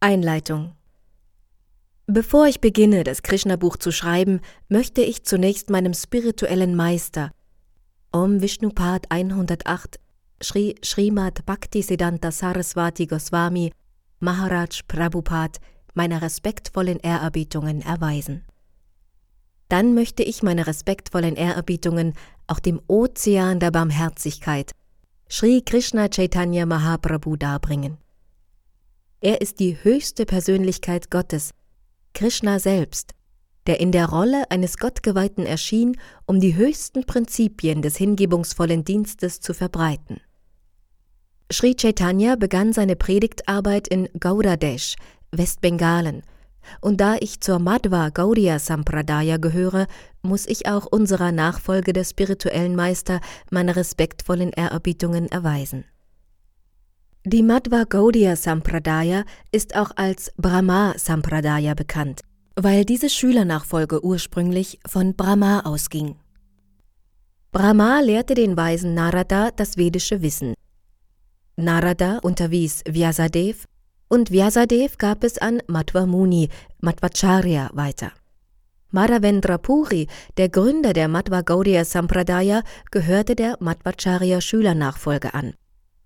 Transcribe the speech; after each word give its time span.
Einleitung 0.00 0.76
Bevor 2.06 2.46
ich 2.46 2.60
beginne, 2.60 3.02
das 3.02 3.22
Krishna-Buch 3.22 3.78
zu 3.78 3.90
schreiben, 3.90 4.40
möchte 4.68 5.00
ich 5.00 5.24
zunächst 5.24 5.70
meinem 5.70 5.92
spirituellen 5.92 6.76
Meister, 6.76 7.32
Om 8.12 8.40
Vishnupad 8.40 9.10
108, 9.10 9.98
Sri 10.40 10.76
Srimad 10.84 11.44
Bhaktisiddhanta 11.46 12.30
Saraswati 12.30 13.08
Goswami, 13.08 13.72
Maharaj 14.20 14.84
Prabhupada, 14.86 15.58
meine 15.94 16.22
respektvollen 16.22 17.00
Ehrerbietungen 17.00 17.82
erweisen. 17.82 18.44
Dann 19.68 19.94
möchte 19.94 20.22
ich 20.22 20.44
meine 20.44 20.68
respektvollen 20.68 21.34
Ehrerbietungen 21.34 22.12
auch 22.46 22.60
dem 22.60 22.80
Ozean 22.86 23.58
der 23.58 23.72
Barmherzigkeit, 23.72 24.70
Sri 25.28 25.60
Krishna 25.60 26.08
Chaitanya 26.08 26.66
Mahaprabhu 26.66 27.34
darbringen. 27.34 27.98
Er 29.20 29.40
ist 29.40 29.58
die 29.58 29.76
höchste 29.82 30.26
Persönlichkeit 30.26 31.10
Gottes, 31.10 31.50
Krishna 32.14 32.60
selbst, 32.60 33.14
der 33.66 33.80
in 33.80 33.90
der 33.90 34.08
Rolle 34.10 34.48
eines 34.50 34.78
Gottgeweihten 34.78 35.44
erschien, 35.44 35.96
um 36.26 36.38
die 36.38 36.54
höchsten 36.54 37.04
Prinzipien 37.04 37.82
des 37.82 37.96
hingebungsvollen 37.96 38.84
Dienstes 38.84 39.40
zu 39.40 39.54
verbreiten. 39.54 40.20
Sri 41.50 41.74
Chaitanya 41.74 42.36
begann 42.36 42.72
seine 42.72 42.94
Predigtarbeit 42.94 43.88
in 43.88 44.08
Gaudadesh, 44.20 44.94
Westbengalen, 45.32 46.22
und 46.80 47.00
da 47.00 47.16
ich 47.18 47.40
zur 47.40 47.58
Madhva 47.58 48.10
Gaudiya 48.10 48.60
Sampradaya 48.60 49.38
gehöre, 49.38 49.88
muss 50.22 50.46
ich 50.46 50.68
auch 50.68 50.86
unserer 50.86 51.32
Nachfolge 51.32 51.92
der 51.92 52.04
spirituellen 52.04 52.76
Meister 52.76 53.20
meine 53.50 53.74
respektvollen 53.74 54.50
Ehrerbietungen 54.50 55.26
erweisen. 55.26 55.84
Die 57.30 57.42
Madhva 57.42 57.84
Gaudiya 57.84 58.36
Sampradaya 58.36 59.24
ist 59.52 59.76
auch 59.76 59.90
als 59.96 60.32
Brahma 60.38 60.94
Sampradaya 60.96 61.74
bekannt, 61.74 62.22
weil 62.56 62.86
diese 62.86 63.10
Schülernachfolge 63.10 64.02
ursprünglich 64.02 64.78
von 64.86 65.14
Brahma 65.14 65.60
ausging. 65.66 66.16
Brahma 67.52 68.00
lehrte 68.00 68.32
den 68.32 68.56
Weisen 68.56 68.94
Narada 68.94 69.50
das 69.50 69.76
vedische 69.76 70.22
Wissen. 70.22 70.54
Narada 71.56 72.16
unterwies 72.22 72.82
Vyasadev 72.88 73.66
und 74.08 74.30
Vyasadev 74.30 74.96
gab 74.96 75.22
es 75.22 75.36
an 75.36 75.60
Madhva 75.66 76.06
Muni, 76.06 76.48
Madhvacharya 76.80 77.68
weiter. 77.74 78.12
Madhavendra 78.90 79.58
Puri, 79.58 80.08
der 80.38 80.48
Gründer 80.48 80.94
der 80.94 81.08
Madhva 81.08 81.42
Gaudiya 81.42 81.84
Sampradaya, 81.84 82.62
gehörte 82.90 83.36
der 83.36 83.58
Madhvacharya 83.60 84.40
Schülernachfolge 84.40 85.34
an. 85.34 85.52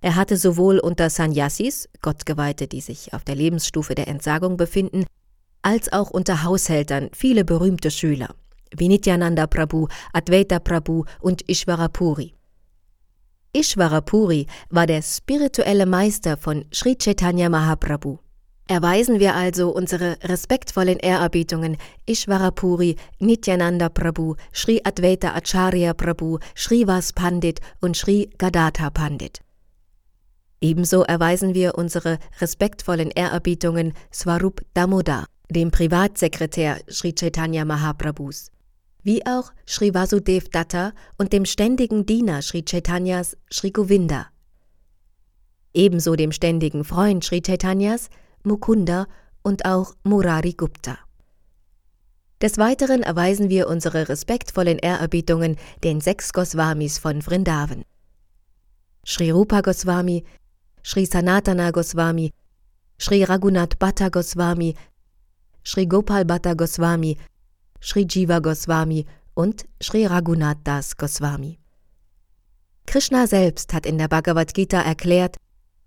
Er 0.03 0.17
hatte 0.17 0.37
sowohl 0.37 0.81
unter 0.81 1.09
Sannyasis, 1.11 1.89
Gottgeweihte, 2.03 2.67
die 2.67 2.81
sich 2.81 3.15
auf 3.15 3.23
der 3.23 3.37
Lebensstufe 3.37 3.95
der 3.95 4.09
Entsagung 4.09 4.57
befinden, 4.57 5.07
als 5.63 5.93
auch 5.93 6.11
unter 6.11 6.43
Haushältern 6.43 7.09
viele 7.13 7.45
berühmte 7.45 7.93
Schüler, 7.93 8.35
wie 8.77 8.89
Nityananda 8.89 9.47
Prabhu, 9.47 9.87
Advaita 10.13 10.59
Prabhu 10.59 11.05
und 11.21 11.49
Ishvara 11.49 11.87
Puri. 11.87 12.35
Ishvara 13.53 14.01
Puri 14.01 14.49
war 14.71 14.89
der 14.89 15.03
spirituelle 15.03 15.87
Meister 15.87 16.37
von 16.37 16.65
Sri 16.73 16.97
Chaitanya 16.97 17.49
Mahaprabhu. 17.49 18.19
Erweisen 18.67 19.21
wir 19.21 19.37
also 19.37 19.71
unsere 19.71 20.17
respektvollen 20.25 20.99
Ehrerbietungen 20.99 21.77
Ishvara 22.07 22.51
Puri, 22.51 22.97
Nityananda 23.21 23.89
Prabhu, 23.89 24.35
Sri 24.53 24.81
Advaita 24.83 25.35
Acharya 25.35 25.95
Prabhu, 25.95 26.39
Sri 26.57 26.89
Vas 26.89 27.13
Pandit 27.13 27.61
und 27.81 27.97
Sri 27.97 28.31
Gadadha 28.39 28.91
Pandit. 28.91 29.43
Ebenso 30.63 31.03
erweisen 31.03 31.55
wir 31.55 31.75
unsere 31.75 32.19
respektvollen 32.41 33.11
Ehrerbietungen 33.11 33.95
Swarup 34.13 34.63
Damodar, 34.75 35.27
dem 35.51 35.73
Privatsekretär 35.73 36.79
Sri 36.89 37.13
Chaitanya 37.13 37.65
Mahaprabhus, 37.65 38.53
wie 39.03 39.27
auch 39.27 39.53
Sri 39.67 39.93
Vasudev 39.93 40.49
Datta 40.51 40.93
und 41.19 41.33
dem 41.33 41.47
ständigen 41.47 42.07
Diener 42.07 42.43
Sri 42.43 42.65
Chaitanyas 42.65 43.37
Sri 43.53 43.73
Govinda. 43.73 44.29
Ebenso 45.75 46.15
dem 46.15 46.31
ständigen 46.31 46.85
Freund 46.85 47.25
Sri 47.25 47.43
Chaitanyas 47.43 48.09
Mukunda 48.45 49.09
und 49.43 49.65
auch 49.65 49.95
Murari 50.05 50.53
Gupta. 50.53 50.97
Des 52.41 52.59
Weiteren 52.59 53.03
erweisen 53.03 53.49
wir 53.49 53.67
unsere 53.67 54.09
respektvollen 54.09 54.79
Ehrerbietungen 54.79 55.57
den 55.83 56.01
sechs 56.01 56.33
Goswamis 56.33 56.99
von 56.99 57.21
Vrindavan. 57.21 57.85
Sri 59.05 59.31
Rupa 59.31 59.63
Goswami, 59.63 60.25
Sri 60.83 61.07
Sanatana 61.07 61.71
Goswami, 61.71 62.33
Sri 62.99 63.25
Raghunath 63.25 63.79
Bhatta 63.79 64.11
Goswami, 64.11 64.75
Sri 65.65 65.87
Gopal 65.87 66.25
Bhatta 66.25 66.55
Goswami, 66.55 67.17
Sri 67.81 68.05
Jiva 68.05 68.41
Goswami 68.41 69.07
und 69.35 69.65
Sri 69.81 70.07
Raghunath 70.07 70.59
Das 70.65 70.97
Goswami. 70.97 71.59
Krishna 72.87 73.27
selbst 73.27 73.73
hat 73.73 73.87
in 73.87 73.97
der 73.97 74.09
Bhagavad 74.09 74.55
Gita 74.55 74.81
erklärt, 74.81 75.37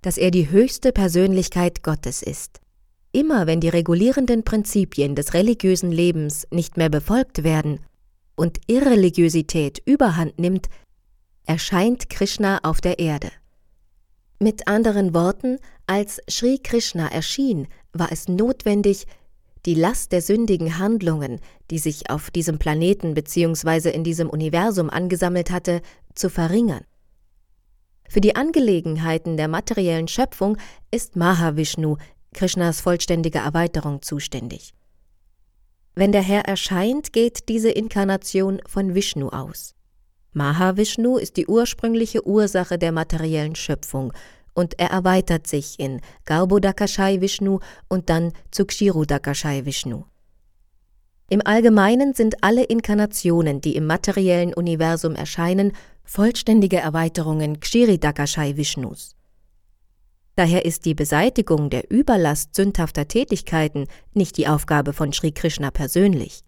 dass 0.02 0.18
er 0.18 0.32
die 0.32 0.50
höchste 0.50 0.92
Persönlichkeit 0.92 1.84
Gottes 1.84 2.22
ist. 2.22 2.62
Immer 3.12 3.48
wenn 3.48 3.60
die 3.60 3.70
regulierenden 3.70 4.44
Prinzipien 4.44 5.16
des 5.16 5.34
religiösen 5.34 5.92
Lebens 5.92 6.48
nicht 6.52 6.78
mehr 6.78 6.90
befolgt 6.90 7.44
werden 7.44 7.80
und 8.36 8.60
Irreligiosität 8.68 9.82
überhand 9.86 10.40
nimmt, 10.40 10.68
erscheint 11.46 12.10
Krishna 12.10 12.60
auf 12.64 12.82
der 12.82 13.00
Erde. 13.00 13.32
Mit 14.40 14.68
anderen 14.68 15.13
Worten, 15.13 15.59
als 15.88 16.22
Sri 16.29 16.59
Krishna 16.62 17.07
erschien, 17.07 17.68
war 17.94 18.12
es 18.12 18.28
notwendig, 18.28 19.06
die 19.66 19.75
Last 19.75 20.12
der 20.12 20.22
sündigen 20.22 20.78
Handlungen, 20.78 21.40
die 21.72 21.79
sich 21.79 22.09
auf 22.09 22.31
diesem 22.31 22.59
Planeten 22.59 23.13
bzw. 23.13 23.90
in 23.90 24.03
diesem 24.03 24.29
Universum 24.29 24.90
angesammelt 24.90 25.51
hatte, 25.51 25.81
zu 26.13 26.29
verringern. 26.29 26.85
Für 28.07 28.22
die 28.22 28.35
Angelegenheiten 28.35 29.38
der 29.38 29.47
materiellen 29.47 30.07
Schöpfung 30.07 30.57
ist 30.91 31.16
Mahavishnu, 31.16 31.97
Krishnas 32.34 32.81
vollständige 32.81 33.40
Erweiterung, 33.40 34.02
zuständig. 34.02 34.73
Wenn 35.96 36.12
der 36.12 36.22
Herr 36.22 36.46
erscheint, 36.46 37.13
geht 37.13 37.47
diese 37.47 37.72
Inkarnation 37.72 38.62
von 38.67 38.94
Vishnu 38.94 39.29
aus. 39.29 39.75
Mahavishnu 40.35 41.18
ist 41.18 41.38
die 41.38 41.47
ursprüngliche 41.47 42.28
Ursache 42.28 42.78
der 42.78 42.91
materiellen 42.91 43.56
Schöpfung 43.56 44.12
und 44.53 44.78
er 44.79 44.90
erweitert 44.90 45.47
sich 45.47 45.79
in 45.79 46.01
Garbhodakashai 46.25 47.22
Vishnu 47.22 47.59
und 47.88 48.09
dann 48.09 48.34
zu 48.51 48.66
Kshirodakashai 48.66 49.66
Vishnu. 49.66 50.03
Im 51.29 51.41
Allgemeinen 51.44 52.13
sind 52.13 52.44
alle 52.44 52.63
Inkarnationen, 52.63 53.62
die 53.62 53.75
im 53.75 53.88
materiellen 53.88 54.53
Universum 54.53 55.16
erscheinen, 55.16 55.72
vollständige 56.03 56.78
Erweiterungen 56.78 57.59
Kshiridakashai 57.62 58.57
Vishnus. 58.57 59.16
Daher 60.35 60.66
ist 60.66 60.84
die 60.84 60.94
Beseitigung 60.94 61.69
der 61.69 61.90
Überlast 61.90 62.56
sündhafter 62.56 63.07
Tätigkeiten 63.07 63.88
nicht 64.13 64.38
die 64.38 64.47
Aufgabe 64.47 64.91
von 64.91 65.13
Sri 65.13 65.31
Krishna 65.31 65.72
persönlich. 65.72 66.41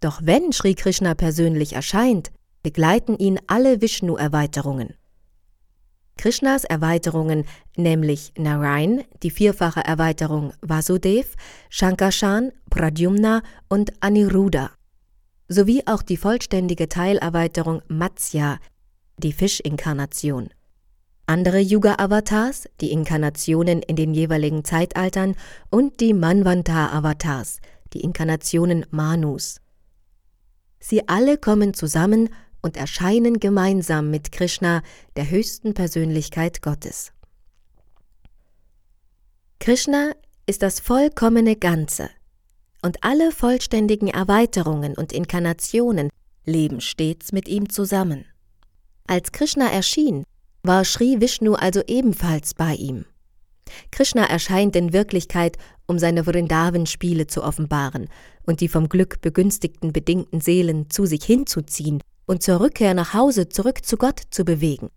Doch 0.00 0.20
wenn 0.22 0.52
Sri 0.52 0.74
Krishna 0.74 1.14
persönlich 1.14 1.72
erscheint, 1.72 2.30
begleiten 2.66 3.16
ihn 3.16 3.38
alle 3.46 3.80
Vishnu-Erweiterungen. 3.80 4.94
Krishnas 6.16 6.64
Erweiterungen, 6.64 7.44
nämlich 7.76 8.32
Narayan, 8.36 9.04
die 9.22 9.30
vierfache 9.30 9.84
Erweiterung 9.84 10.52
Vasudev, 10.62 11.36
Shankarshan, 11.70 12.50
Pradyumna 12.68 13.44
und 13.68 13.92
Aniruddha, 14.02 14.72
sowie 15.46 15.84
auch 15.86 16.02
die 16.02 16.16
vollständige 16.16 16.88
Teilerweiterung 16.88 17.82
Matsya, 17.86 18.58
die 19.16 19.32
Fischinkarnation. 19.32 20.48
Andere 21.26 21.60
Yuga-Avatars, 21.60 22.68
die 22.80 22.90
Inkarnationen 22.90 23.80
in 23.80 23.94
den 23.94 24.12
jeweiligen 24.12 24.64
Zeitaltern 24.64 25.36
und 25.70 26.00
die 26.00 26.14
Manvantar-Avatars, 26.14 27.60
die 27.92 28.00
Inkarnationen 28.00 28.86
Manus. 28.90 29.60
Sie 30.80 31.08
alle 31.08 31.38
kommen 31.38 31.74
zusammen 31.74 32.28
und 32.66 32.76
erscheinen 32.76 33.38
gemeinsam 33.38 34.10
mit 34.10 34.32
Krishna, 34.32 34.82
der 35.14 35.30
höchsten 35.30 35.72
Persönlichkeit 35.72 36.62
Gottes. 36.62 37.12
Krishna 39.60 40.10
ist 40.46 40.62
das 40.62 40.80
vollkommene 40.80 41.54
Ganze, 41.54 42.10
und 42.82 43.04
alle 43.04 43.30
vollständigen 43.30 44.08
Erweiterungen 44.08 44.96
und 44.96 45.12
Inkarnationen 45.12 46.10
leben 46.44 46.80
stets 46.80 47.30
mit 47.30 47.46
ihm 47.46 47.70
zusammen. 47.70 48.24
Als 49.06 49.30
Krishna 49.30 49.70
erschien, 49.70 50.24
war 50.64 50.84
Sri 50.84 51.20
Vishnu 51.20 51.54
also 51.54 51.82
ebenfalls 51.86 52.52
bei 52.54 52.74
ihm. 52.74 53.04
Krishna 53.92 54.24
erscheint 54.24 54.74
in 54.74 54.92
Wirklichkeit, 54.92 55.56
um 55.86 56.00
seine 56.00 56.24
Vrindavan-Spiele 56.24 57.28
zu 57.28 57.44
offenbaren 57.44 58.08
und 58.44 58.60
die 58.60 58.68
vom 58.68 58.88
Glück 58.88 59.20
begünstigten 59.20 59.92
bedingten 59.92 60.40
Seelen 60.40 60.90
zu 60.90 61.06
sich 61.06 61.24
hinzuziehen 61.24 62.02
und 62.26 62.42
zur 62.42 62.60
Rückkehr 62.60 62.94
nach 62.94 63.14
Hause 63.14 63.48
zurück 63.48 63.84
zu 63.84 63.96
Gott 63.96 64.20
zu 64.30 64.44
bewegen. 64.44 64.90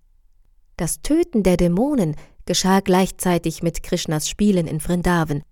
Das 0.77 1.01
Töten 1.01 1.43
der 1.43 1.57
Dämonen 1.57 2.15
geschah 2.45 2.79
gleichzeitig 2.79 3.61
mit 3.61 3.83
Krishnas 3.83 4.27
Spielen 4.27 4.65
in 4.65 4.79
Vrindavan, 4.79 5.43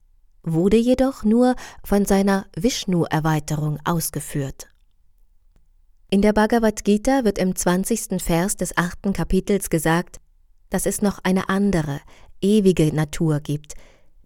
wurde 0.41 0.77
jedoch 0.77 1.23
nur 1.23 1.55
von 1.83 2.05
seiner 2.05 2.47
Vishnu-Erweiterung 2.55 3.79
ausgeführt. 3.85 4.69
In 6.09 6.21
der 6.21 6.33
Bhagavad 6.33 6.83
Gita 6.85 7.25
wird 7.25 7.37
im 7.37 7.55
20. 7.55 8.21
Vers 8.21 8.55
des 8.55 8.77
achten 8.77 9.13
Kapitels 9.13 9.69
gesagt, 9.69 10.17
dass 10.69 10.85
es 10.85 11.01
noch 11.01 11.19
eine 11.23 11.49
andere, 11.49 11.99
ewige 12.41 12.95
Natur 12.95 13.41
gibt, 13.41 13.73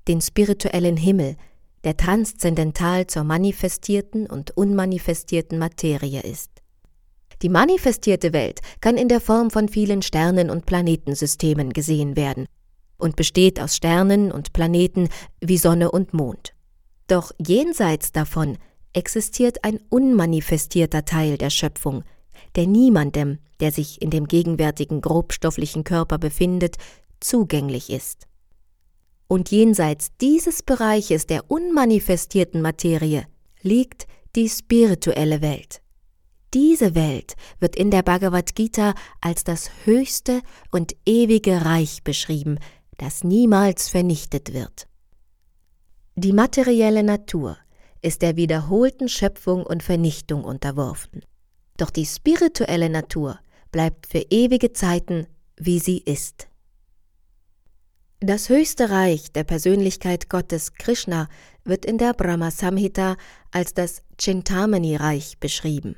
den 0.07 0.21
spirituellen 0.21 0.95
Himmel, 0.95 1.35
der 1.83 1.97
transzendental 1.97 3.07
zur 3.07 3.23
manifestierten 3.23 4.27
und 4.27 4.55
unmanifestierten 4.55 5.57
Materie 5.57 6.21
ist. 6.21 6.60
Die 7.41 7.49
manifestierte 7.49 8.33
Welt 8.33 8.59
kann 8.81 8.97
in 8.97 9.07
der 9.07 9.19
Form 9.19 9.49
von 9.49 9.67
vielen 9.67 10.01
Sternen 10.01 10.49
und 10.49 10.65
Planetensystemen 10.65 11.73
gesehen 11.73 12.15
werden 12.15 12.45
und 12.97 13.15
besteht 13.15 13.59
aus 13.59 13.75
Sternen 13.75 14.31
und 14.31 14.53
Planeten 14.53 15.09
wie 15.39 15.57
Sonne 15.57 15.91
und 15.91 16.13
Mond. 16.13 16.53
Doch 17.07 17.31
jenseits 17.39 18.11
davon 18.11 18.57
existiert 18.93 19.63
ein 19.63 19.79
unmanifestierter 19.89 21.03
Teil 21.03 21.37
der 21.37 21.49
Schöpfung, 21.49 22.03
der 22.55 22.67
niemandem, 22.67 23.39
der 23.59 23.71
sich 23.71 24.01
in 24.01 24.09
dem 24.09 24.27
gegenwärtigen 24.27 25.01
grobstofflichen 25.01 25.83
Körper 25.83 26.17
befindet, 26.17 26.77
zugänglich 27.19 27.89
ist. 27.89 28.27
Und 29.27 29.49
jenseits 29.49 30.11
dieses 30.19 30.61
Bereiches 30.61 31.25
der 31.25 31.49
unmanifestierten 31.49 32.61
Materie 32.61 33.25
liegt 33.61 34.07
die 34.35 34.49
spirituelle 34.49 35.41
Welt. 35.41 35.81
Diese 36.53 36.95
Welt 36.95 37.35
wird 37.59 37.77
in 37.77 37.91
der 37.91 38.03
Bhagavad 38.03 38.55
Gita 38.55 38.93
als 39.21 39.45
das 39.45 39.69
höchste 39.85 40.41
und 40.69 40.95
ewige 41.05 41.63
Reich 41.63 42.03
beschrieben, 42.03 42.59
das 42.97 43.23
niemals 43.23 43.87
vernichtet 43.87 44.53
wird. 44.53 44.87
Die 46.15 46.33
materielle 46.33 47.03
Natur 47.03 47.57
ist 48.01 48.21
der 48.21 48.35
wiederholten 48.35 49.07
Schöpfung 49.07 49.65
und 49.65 49.81
Vernichtung 49.81 50.43
unterworfen. 50.43 51.21
Doch 51.77 51.89
die 51.89 52.05
spirituelle 52.05 52.89
Natur 52.89 53.39
bleibt 53.71 54.07
für 54.07 54.25
ewige 54.29 54.73
Zeiten, 54.73 55.27
wie 55.55 55.79
sie 55.79 55.99
ist. 55.99 56.49
Das 58.19 58.49
höchste 58.49 58.89
Reich 58.89 59.31
der 59.31 59.45
Persönlichkeit 59.45 60.29
Gottes 60.29 60.73
Krishna 60.73 61.29
wird 61.63 61.85
in 61.85 61.97
der 61.97 62.13
Brahma 62.13 62.51
Samhita 62.51 63.15
als 63.51 63.73
das 63.73 64.03
Chintamani-Reich 64.19 65.39
beschrieben. 65.39 65.95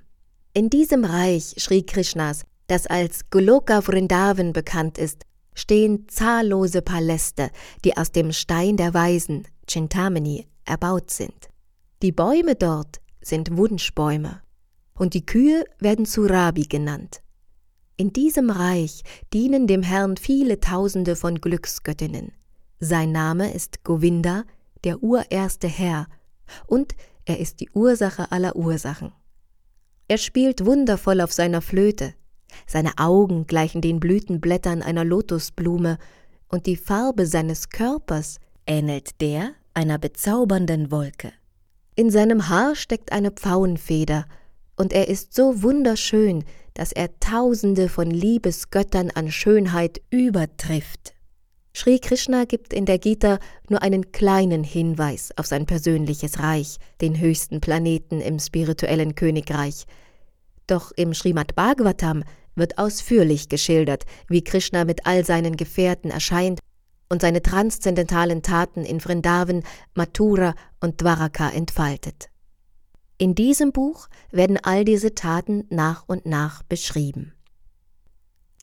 In 0.55 0.69
diesem 0.69 1.03
Reich 1.03 1.55
Sri 1.57 1.81
Krishnas, 1.81 2.45
das 2.67 2.85
als 2.85 3.31
Goloka 3.31 3.81
Vrindavan 3.81 4.53
bekannt 4.53 4.99
ist, 4.99 5.23
stehen 5.55 6.07
zahllose 6.09 6.83
Paläste, 6.83 7.49
die 7.83 7.97
aus 7.97 8.11
dem 8.11 8.31
Stein 8.31 8.77
der 8.77 8.93
Weisen, 8.93 9.47
Chintamani, 9.67 10.45
erbaut 10.65 11.09
sind. 11.09 11.49
Die 12.03 12.11
Bäume 12.11 12.53
dort 12.53 13.01
sind 13.19 13.57
Wunschbäume 13.57 14.43
und 14.93 15.15
die 15.15 15.25
Kühe 15.25 15.65
werden 15.79 16.05
Surabi 16.05 16.67
genannt. 16.67 17.23
In 17.97 18.13
diesem 18.13 18.51
Reich 18.51 19.01
dienen 19.33 19.65
dem 19.65 19.81
Herrn 19.81 20.17
viele 20.17 20.59
Tausende 20.59 21.15
von 21.15 21.41
Glücksgöttinnen. 21.41 22.31
Sein 22.79 23.11
Name 23.11 23.51
ist 23.51 23.83
Govinda, 23.83 24.43
der 24.83 25.01
urerste 25.01 25.67
Herr, 25.67 26.05
und 26.67 26.93
er 27.25 27.39
ist 27.39 27.59
die 27.59 27.71
Ursache 27.71 28.31
aller 28.31 28.55
Ursachen. 28.55 29.13
Er 30.13 30.19
spielt 30.19 30.63
wundervoll 30.63 31.21
auf 31.21 31.33
seiner 31.33 31.59
Flöte, 31.59 32.13
seine 32.67 32.91
Augen 32.99 33.47
gleichen 33.47 33.81
den 33.81 33.99
Blütenblättern 33.99 34.83
einer 34.83 35.03
Lotusblume, 35.03 35.97
und 36.49 36.67
die 36.67 36.75
Farbe 36.75 37.25
seines 37.25 37.69
Körpers 37.69 38.37
ähnelt 38.67 39.19
der 39.21 39.53
einer 39.73 39.97
bezaubernden 39.97 40.91
Wolke. 40.91 41.33
In 41.95 42.11
seinem 42.11 42.47
Haar 42.47 42.75
steckt 42.75 43.11
eine 43.11 43.31
Pfauenfeder, 43.31 44.25
und 44.75 44.93
er 44.93 45.07
ist 45.07 45.33
so 45.33 45.63
wunderschön, 45.63 46.43
dass 46.75 46.91
er 46.91 47.19
tausende 47.19 47.89
von 47.89 48.11
Liebesgöttern 48.11 49.09
an 49.09 49.31
Schönheit 49.31 49.99
übertrifft. 50.11 51.15
Sri 51.75 51.97
Krishna 51.97 52.45
gibt 52.45 52.71
in 52.71 52.85
der 52.85 52.99
Gita 52.99 53.39
nur 53.67 53.81
einen 53.81 54.11
kleinen 54.11 54.63
Hinweis 54.63 55.31
auf 55.37 55.47
sein 55.47 55.65
persönliches 55.65 56.37
Reich, 56.37 56.77
den 57.01 57.19
höchsten 57.19 57.61
Planeten 57.61 58.21
im 58.21 58.37
spirituellen 58.37 59.15
Königreich. 59.15 59.87
Doch 60.67 60.91
im 60.95 61.13
Srimad 61.13 61.55
Bhagavatam 61.55 62.23
wird 62.55 62.77
ausführlich 62.77 63.49
geschildert, 63.49 64.05
wie 64.27 64.43
Krishna 64.43 64.85
mit 64.85 65.05
all 65.05 65.25
seinen 65.25 65.57
Gefährten 65.57 66.11
erscheint 66.11 66.59
und 67.09 67.21
seine 67.21 67.41
transzendentalen 67.41 68.41
Taten 68.41 68.85
in 68.85 68.99
Vrindavan, 68.99 69.63
Mathura 69.95 70.55
und 70.79 71.01
Dwaraka 71.01 71.49
entfaltet. 71.49 72.29
In 73.17 73.35
diesem 73.35 73.71
Buch 73.71 74.07
werden 74.31 74.57
all 74.61 74.83
diese 74.85 75.13
Taten 75.13 75.65
nach 75.69 76.03
und 76.07 76.25
nach 76.25 76.63
beschrieben. 76.63 77.33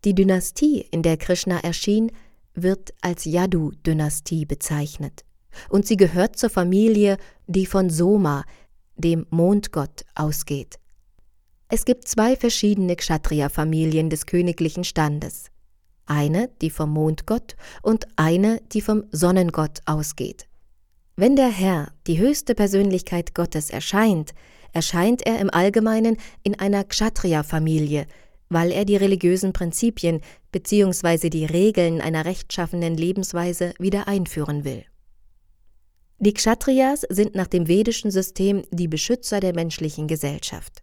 Die 0.04 0.14
Dynastie, 0.14 0.86
in 0.90 1.02
der 1.02 1.16
Krishna 1.16 1.58
erschien, 1.60 2.10
wird 2.54 2.92
als 3.00 3.24
Yadu-Dynastie 3.24 4.46
bezeichnet, 4.46 5.24
und 5.68 5.86
sie 5.86 5.96
gehört 5.96 6.36
zur 6.36 6.50
Familie, 6.50 7.16
die 7.46 7.66
von 7.66 7.90
Soma, 7.90 8.44
dem 8.96 9.26
Mondgott, 9.30 10.04
ausgeht. 10.14 10.78
Es 11.70 11.84
gibt 11.84 12.08
zwei 12.08 12.36
verschiedene 12.36 12.96
Kshatriya-Familien 12.96 14.10
des 14.10 14.26
königlichen 14.26 14.84
Standes 14.84 15.50
eine, 16.10 16.50
die 16.60 16.70
vom 16.70 16.90
Mondgott 16.90 17.56
und 17.82 18.06
eine, 18.16 18.60
die 18.72 18.80
vom 18.80 19.04
Sonnengott 19.12 19.78
ausgeht. 19.86 20.46
Wenn 21.16 21.36
der 21.36 21.48
Herr, 21.48 21.92
die 22.06 22.18
höchste 22.18 22.54
Persönlichkeit 22.54 23.34
Gottes, 23.34 23.70
erscheint, 23.70 24.32
erscheint 24.72 25.24
er 25.26 25.38
im 25.38 25.50
Allgemeinen 25.50 26.16
in 26.42 26.58
einer 26.58 26.84
Kshatriya-Familie, 26.84 28.06
weil 28.48 28.72
er 28.72 28.84
die 28.84 28.96
religiösen 28.96 29.52
Prinzipien 29.52 30.20
bzw. 30.50 31.30
die 31.30 31.44
Regeln 31.44 32.00
einer 32.00 32.24
rechtschaffenen 32.24 32.96
Lebensweise 32.96 33.74
wieder 33.78 34.08
einführen 34.08 34.64
will. 34.64 34.84
Die 36.18 36.34
Kshatriyas 36.34 37.02
sind 37.08 37.34
nach 37.34 37.46
dem 37.46 37.68
vedischen 37.68 38.10
System 38.10 38.62
die 38.70 38.88
Beschützer 38.88 39.40
der 39.40 39.54
menschlichen 39.54 40.08
Gesellschaft. 40.08 40.82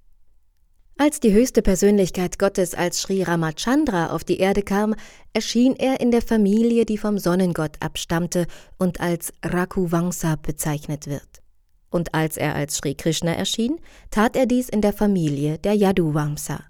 Als 1.00 1.20
die 1.20 1.32
höchste 1.32 1.62
Persönlichkeit 1.62 2.40
Gottes 2.40 2.74
als 2.74 3.02
Sri 3.02 3.22
Ramachandra 3.22 4.08
auf 4.08 4.24
die 4.24 4.40
Erde 4.40 4.64
kam, 4.64 4.96
erschien 5.32 5.76
er 5.76 6.00
in 6.00 6.10
der 6.10 6.24
Familie, 6.24 6.86
die 6.86 6.98
vom 6.98 7.20
Sonnengott 7.20 7.78
abstammte 7.82 8.48
und 8.80 9.00
als 9.00 9.32
Raghuvangsa 9.46 10.38
bezeichnet 10.38 11.06
wird. 11.06 11.44
Und 11.92 12.16
als 12.16 12.36
er 12.36 12.56
als 12.56 12.78
Sri 12.78 12.96
Krishna 12.96 13.32
erschien, 13.32 13.80
tat 14.10 14.36
er 14.36 14.48
dies 14.48 14.70
in 14.70 14.82
der 14.82 14.92
Familie 14.92 15.60
der 15.60 15.76
Yaduvamsa. 15.76 16.64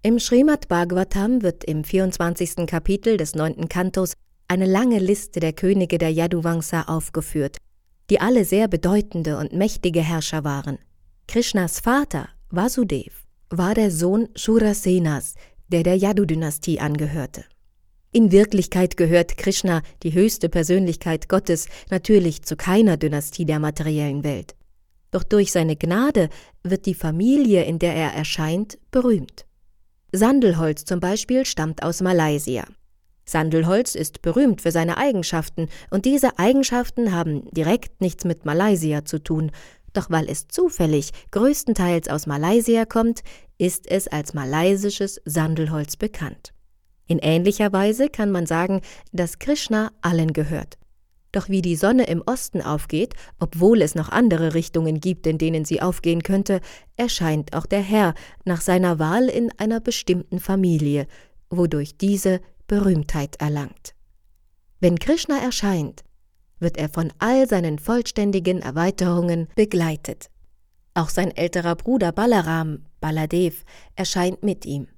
Im 0.00 0.18
Srimad 0.18 0.68
Bhagavatam 0.68 1.42
wird 1.42 1.62
im 1.64 1.84
24. 1.84 2.66
Kapitel 2.66 3.18
des 3.18 3.34
neunten 3.34 3.68
Kantos 3.68 4.14
eine 4.48 4.64
lange 4.64 4.98
Liste 4.98 5.40
der 5.40 5.52
Könige 5.52 5.98
der 5.98 6.10
Yaduvangsa 6.10 6.84
aufgeführt, 6.84 7.58
die 8.08 8.18
alle 8.18 8.46
sehr 8.46 8.66
bedeutende 8.66 9.36
und 9.36 9.52
mächtige 9.52 10.00
Herrscher 10.00 10.42
waren. 10.42 10.78
Krishnas 11.28 11.80
Vater, 11.80 12.30
Vasudev, 12.50 13.25
war 13.50 13.74
der 13.74 13.90
Sohn 13.90 14.28
Shurasenas, 14.34 15.34
der 15.68 15.82
der 15.82 15.96
Yadu-Dynastie 15.96 16.80
angehörte. 16.80 17.44
In 18.12 18.32
Wirklichkeit 18.32 18.96
gehört 18.96 19.36
Krishna, 19.36 19.82
die 20.02 20.14
höchste 20.14 20.48
Persönlichkeit 20.48 21.28
Gottes, 21.28 21.68
natürlich 21.90 22.42
zu 22.42 22.56
keiner 22.56 22.96
Dynastie 22.96 23.44
der 23.44 23.58
materiellen 23.58 24.24
Welt. 24.24 24.54
Doch 25.10 25.22
durch 25.22 25.52
seine 25.52 25.76
Gnade 25.76 26.28
wird 26.62 26.86
die 26.86 26.94
Familie, 26.94 27.64
in 27.64 27.78
der 27.78 27.94
er 27.94 28.14
erscheint, 28.14 28.78
berühmt. 28.90 29.46
Sandelholz 30.12 30.84
zum 30.84 31.00
Beispiel 31.00 31.44
stammt 31.44 31.82
aus 31.82 32.00
Malaysia. 32.00 32.64
Sandelholz 33.28 33.96
ist 33.96 34.22
berühmt 34.22 34.62
für 34.62 34.70
seine 34.70 34.96
Eigenschaften, 34.98 35.68
und 35.90 36.04
diese 36.04 36.38
Eigenschaften 36.38 37.12
haben 37.12 37.50
direkt 37.50 38.00
nichts 38.00 38.24
mit 38.24 38.44
Malaysia 38.44 39.04
zu 39.04 39.18
tun, 39.18 39.50
doch 39.96 40.10
weil 40.10 40.28
es 40.28 40.48
zufällig 40.48 41.10
größtenteils 41.30 42.08
aus 42.08 42.26
Malaysia 42.26 42.84
kommt, 42.84 43.22
ist 43.58 43.90
es 43.90 44.08
als 44.08 44.34
malaysisches 44.34 45.20
Sandelholz 45.24 45.96
bekannt. 45.96 46.52
In 47.06 47.18
ähnlicher 47.18 47.72
Weise 47.72 48.08
kann 48.08 48.30
man 48.30 48.46
sagen, 48.46 48.80
dass 49.12 49.38
Krishna 49.38 49.92
allen 50.02 50.32
gehört. 50.32 50.76
Doch 51.32 51.48
wie 51.48 51.62
die 51.62 51.76
Sonne 51.76 52.04
im 52.04 52.22
Osten 52.24 52.62
aufgeht, 52.62 53.14
obwohl 53.38 53.82
es 53.82 53.94
noch 53.94 54.08
andere 54.08 54.54
Richtungen 54.54 55.00
gibt, 55.00 55.26
in 55.26 55.38
denen 55.38 55.64
sie 55.64 55.82
aufgehen 55.82 56.22
könnte, 56.22 56.60
erscheint 56.96 57.54
auch 57.54 57.66
der 57.66 57.82
Herr 57.82 58.14
nach 58.44 58.60
seiner 58.60 58.98
Wahl 58.98 59.28
in 59.28 59.50
einer 59.58 59.80
bestimmten 59.80 60.40
Familie, 60.40 61.06
wodurch 61.50 61.96
diese 61.98 62.40
Berühmtheit 62.66 63.36
erlangt. 63.36 63.94
Wenn 64.80 64.98
Krishna 64.98 65.38
erscheint, 65.38 66.04
wird 66.58 66.76
er 66.76 66.88
von 66.88 67.12
all 67.18 67.48
seinen 67.48 67.78
vollständigen 67.78 68.60
Erweiterungen 68.60 69.48
begleitet. 69.54 70.30
Auch 70.94 71.10
sein 71.10 71.30
älterer 71.30 71.76
Bruder 71.76 72.12
Balaram, 72.12 72.86
Baladev, 73.00 73.64
erscheint 73.96 74.42
mit 74.42 74.64
ihm. 74.64 74.88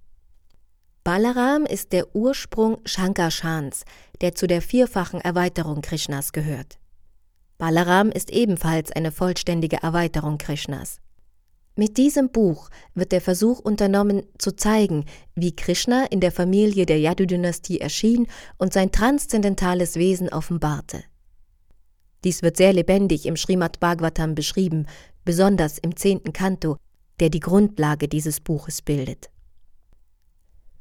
Balaram 1.02 1.64
ist 1.64 1.92
der 1.92 2.14
Ursprung 2.14 2.78
Shankarshans, 2.84 3.84
der 4.20 4.34
zu 4.34 4.46
der 4.46 4.62
vierfachen 4.62 5.20
Erweiterung 5.20 5.80
Krishnas 5.80 6.32
gehört. 6.32 6.78
Balaram 7.56 8.10
ist 8.10 8.30
ebenfalls 8.30 8.92
eine 8.92 9.10
vollständige 9.10 9.82
Erweiterung 9.82 10.38
Krishnas. 10.38 11.00
Mit 11.74 11.96
diesem 11.96 12.30
Buch 12.30 12.70
wird 12.94 13.12
der 13.12 13.20
Versuch 13.20 13.58
unternommen, 13.58 14.22
zu 14.36 14.54
zeigen, 14.54 15.04
wie 15.34 15.56
Krishna 15.56 16.04
in 16.06 16.20
der 16.20 16.32
Familie 16.32 16.86
der 16.86 17.00
Yadu-Dynastie 17.00 17.80
erschien 17.80 18.26
und 18.58 18.72
sein 18.72 18.92
transzendentales 18.92 19.96
Wesen 19.96 20.28
offenbarte. 20.28 21.04
Dies 22.25 22.42
wird 22.42 22.56
sehr 22.56 22.72
lebendig 22.72 23.26
im 23.26 23.37
Srimad 23.37 23.80
Bhagavatam 23.80 24.34
beschrieben, 24.34 24.87
besonders 25.25 25.78
im 25.78 25.96
zehnten 25.96 26.32
Kanto, 26.32 26.76
der 27.20 27.30
die 27.30 27.40
Grundlage 27.40 28.08
dieses 28.08 28.40
Buches 28.40 28.82
bildet. 28.82 29.30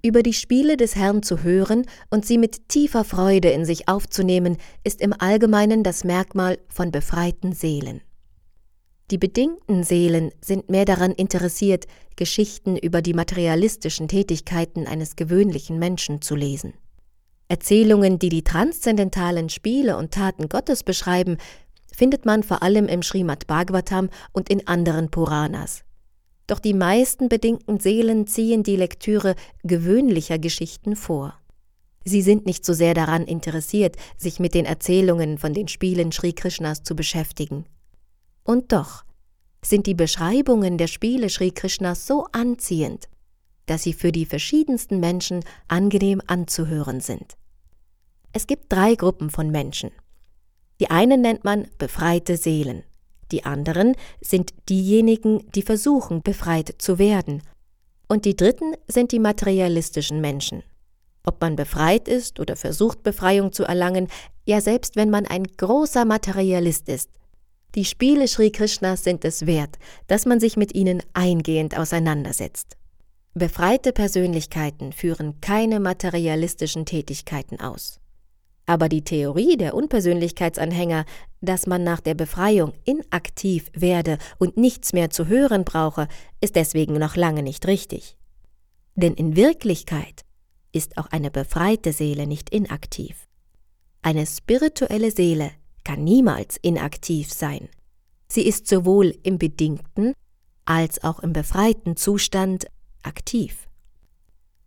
Über 0.04 0.24
die 0.24 0.34
Spiele 0.34 0.78
des 0.78 0.96
Herrn 0.96 1.24
zu 1.24 1.44
hören 1.44 1.86
und 2.10 2.26
sie 2.26 2.38
mit 2.38 2.70
tiefer 2.70 3.04
Freude 3.04 3.50
in 3.50 3.66
sich 3.66 3.88
aufzunehmen, 3.88 4.58
ist 4.84 5.02
im 5.02 5.14
Allgemeinen 5.14 5.84
das 5.84 6.04
Merkmal 6.04 6.60
von 6.70 6.92
befreiten 6.92 7.54
Seelen. 7.54 8.02
Die 9.10 9.18
bedingten 9.18 9.84
Seelen 9.84 10.32
sind 10.44 10.70
mehr 10.70 10.86
daran 10.86 11.12
interessiert, 11.12 11.86
Geschichten 12.16 12.78
über 12.78 13.02
die 13.02 13.14
materialistischen 13.14 14.08
Tätigkeiten 14.08 14.86
eines 14.86 15.16
gewöhnlichen 15.16 15.80
Menschen 15.80 16.22
zu 16.22 16.36
lesen. 16.36 16.74
Erzählungen, 17.50 18.20
die 18.20 18.30
die 18.30 18.44
transzendentalen 18.44 19.50
Spiele 19.50 19.98
und 19.98 20.14
Taten 20.14 20.50
Gottes 20.50 20.84
beschreiben, 20.84 21.38
findet 21.92 22.26
man 22.26 22.44
vor 22.44 22.62
allem 22.62 22.88
im 22.88 23.02
Srimad 23.02 23.48
Bhagavatam 23.48 24.10
und 24.34 24.50
in 24.50 24.68
anderen 24.68 25.10
Puranas. 25.10 25.84
Doch 26.46 26.60
die 26.60 26.74
meisten 26.74 27.30
bedingten 27.30 27.80
Seelen 27.80 28.28
ziehen 28.28 28.64
die 28.64 28.76
Lektüre 28.76 29.36
gewöhnlicher 29.64 30.40
Geschichten 30.40 30.96
vor. 30.96 31.34
Sie 32.06 32.22
sind 32.22 32.46
nicht 32.46 32.66
so 32.66 32.72
sehr 32.72 32.94
daran 32.94 33.26
interessiert, 33.26 33.98
sich 34.18 34.40
mit 34.40 34.54
den 34.54 34.66
Erzählungen 34.66 35.38
von 35.38 35.54
den 35.54 35.68
Spielen 35.68 36.14
Sri 36.14 36.32
Krishnas 36.32 36.84
zu 36.84 36.96
beschäftigen. 36.96 37.66
Und 38.44 38.72
doch 38.72 39.04
sind 39.62 39.88
die 39.88 39.94
Beschreibungen 39.94 40.78
der 40.78 40.88
Spiele 40.88 41.30
Sri 41.30 41.52
Krishnas 41.52 42.08
so 42.08 42.26
anziehend, 42.32 43.10
dass 43.68 43.84
sie 43.84 43.94
für 43.94 44.12
die 44.12 44.26
verschiedensten 44.26 45.00
Menschen 45.00 45.44
angenehm 45.68 46.22
anzuhören 46.26 47.00
sind. 47.00 47.38
Es 48.34 48.48
gibt 48.48 48.74
drei 48.74 48.96
Gruppen 48.96 49.30
von 49.30 49.52
Menschen. 49.52 49.92
Die 50.80 50.90
einen 50.90 51.22
nennt 51.22 51.44
man 51.44 51.68
befreite 51.78 52.38
Seelen, 52.38 52.84
die 53.32 53.46
anderen 53.46 53.96
sind 54.22 54.54
diejenigen, 54.70 55.50
die 55.52 55.62
versuchen, 55.62 56.22
befreit 56.22 56.76
zu 56.78 56.98
werden, 56.98 57.44
und 58.08 58.26
die 58.26 58.38
dritten 58.38 58.74
sind 58.88 59.12
die 59.12 59.20
materialistischen 59.20 60.22
Menschen. 60.22 60.64
Ob 61.26 61.42
man 61.42 61.58
befreit 61.58 62.08
ist 62.08 62.40
oder 62.40 62.56
versucht, 62.56 63.04
Befreiung 63.04 63.52
zu 63.52 63.66
erlangen, 63.66 64.08
ja 64.46 64.62
selbst 64.62 64.96
wenn 64.96 65.10
man 65.10 65.26
ein 65.26 65.44
großer 65.44 66.06
Materialist 66.06 66.88
ist, 66.88 67.10
die 67.76 67.84
Spiele 67.84 68.28
Sri 68.30 68.50
Krishnas 68.50 69.04
sind 69.04 69.26
es 69.26 69.46
wert, 69.46 69.78
dass 70.08 70.26
man 70.26 70.40
sich 70.40 70.56
mit 70.56 70.74
ihnen 70.74 71.04
eingehend 71.14 71.78
auseinandersetzt. 71.78 72.78
Befreite 73.38 73.94
Persönlichkeiten 73.94 74.94
führen 74.94 75.42
keine 75.42 75.80
materialistischen 75.80 76.86
Tätigkeiten 76.86 77.60
aus. 77.60 78.00
Aber 78.66 78.90
die 78.90 79.04
Theorie 79.04 79.56
der 79.56 79.74
Unpersönlichkeitsanhänger, 79.74 81.06
dass 81.42 81.68
man 81.68 81.84
nach 81.84 82.02
der 82.02 82.16
Befreiung 82.16 82.74
inaktiv 82.84 83.72
werde 83.74 84.18
und 84.38 84.58
nichts 84.58 84.92
mehr 84.92 85.10
zu 85.10 85.28
hören 85.28 85.64
brauche, 85.64 86.08
ist 86.42 86.56
deswegen 86.56 86.94
noch 87.00 87.16
lange 87.16 87.44
nicht 87.44 87.66
richtig. 87.66 88.18
Denn 88.96 89.14
in 89.14 89.36
Wirklichkeit 89.36 90.24
ist 90.74 90.98
auch 90.98 91.08
eine 91.08 91.32
befreite 91.32 91.94
Seele 91.94 92.28
nicht 92.28 92.50
inaktiv. 92.50 93.28
Eine 94.02 94.26
spirituelle 94.26 95.12
Seele 95.12 95.52
kann 95.84 96.04
niemals 96.04 96.58
inaktiv 96.62 97.32
sein. 97.32 97.70
Sie 98.28 98.46
ist 98.46 98.68
sowohl 98.68 99.18
im 99.24 99.38
bedingten 99.38 100.14
als 100.66 101.04
auch 101.04 101.20
im 101.20 101.32
befreiten 101.32 101.96
Zustand 101.96 102.68
aktiv. 103.08 103.68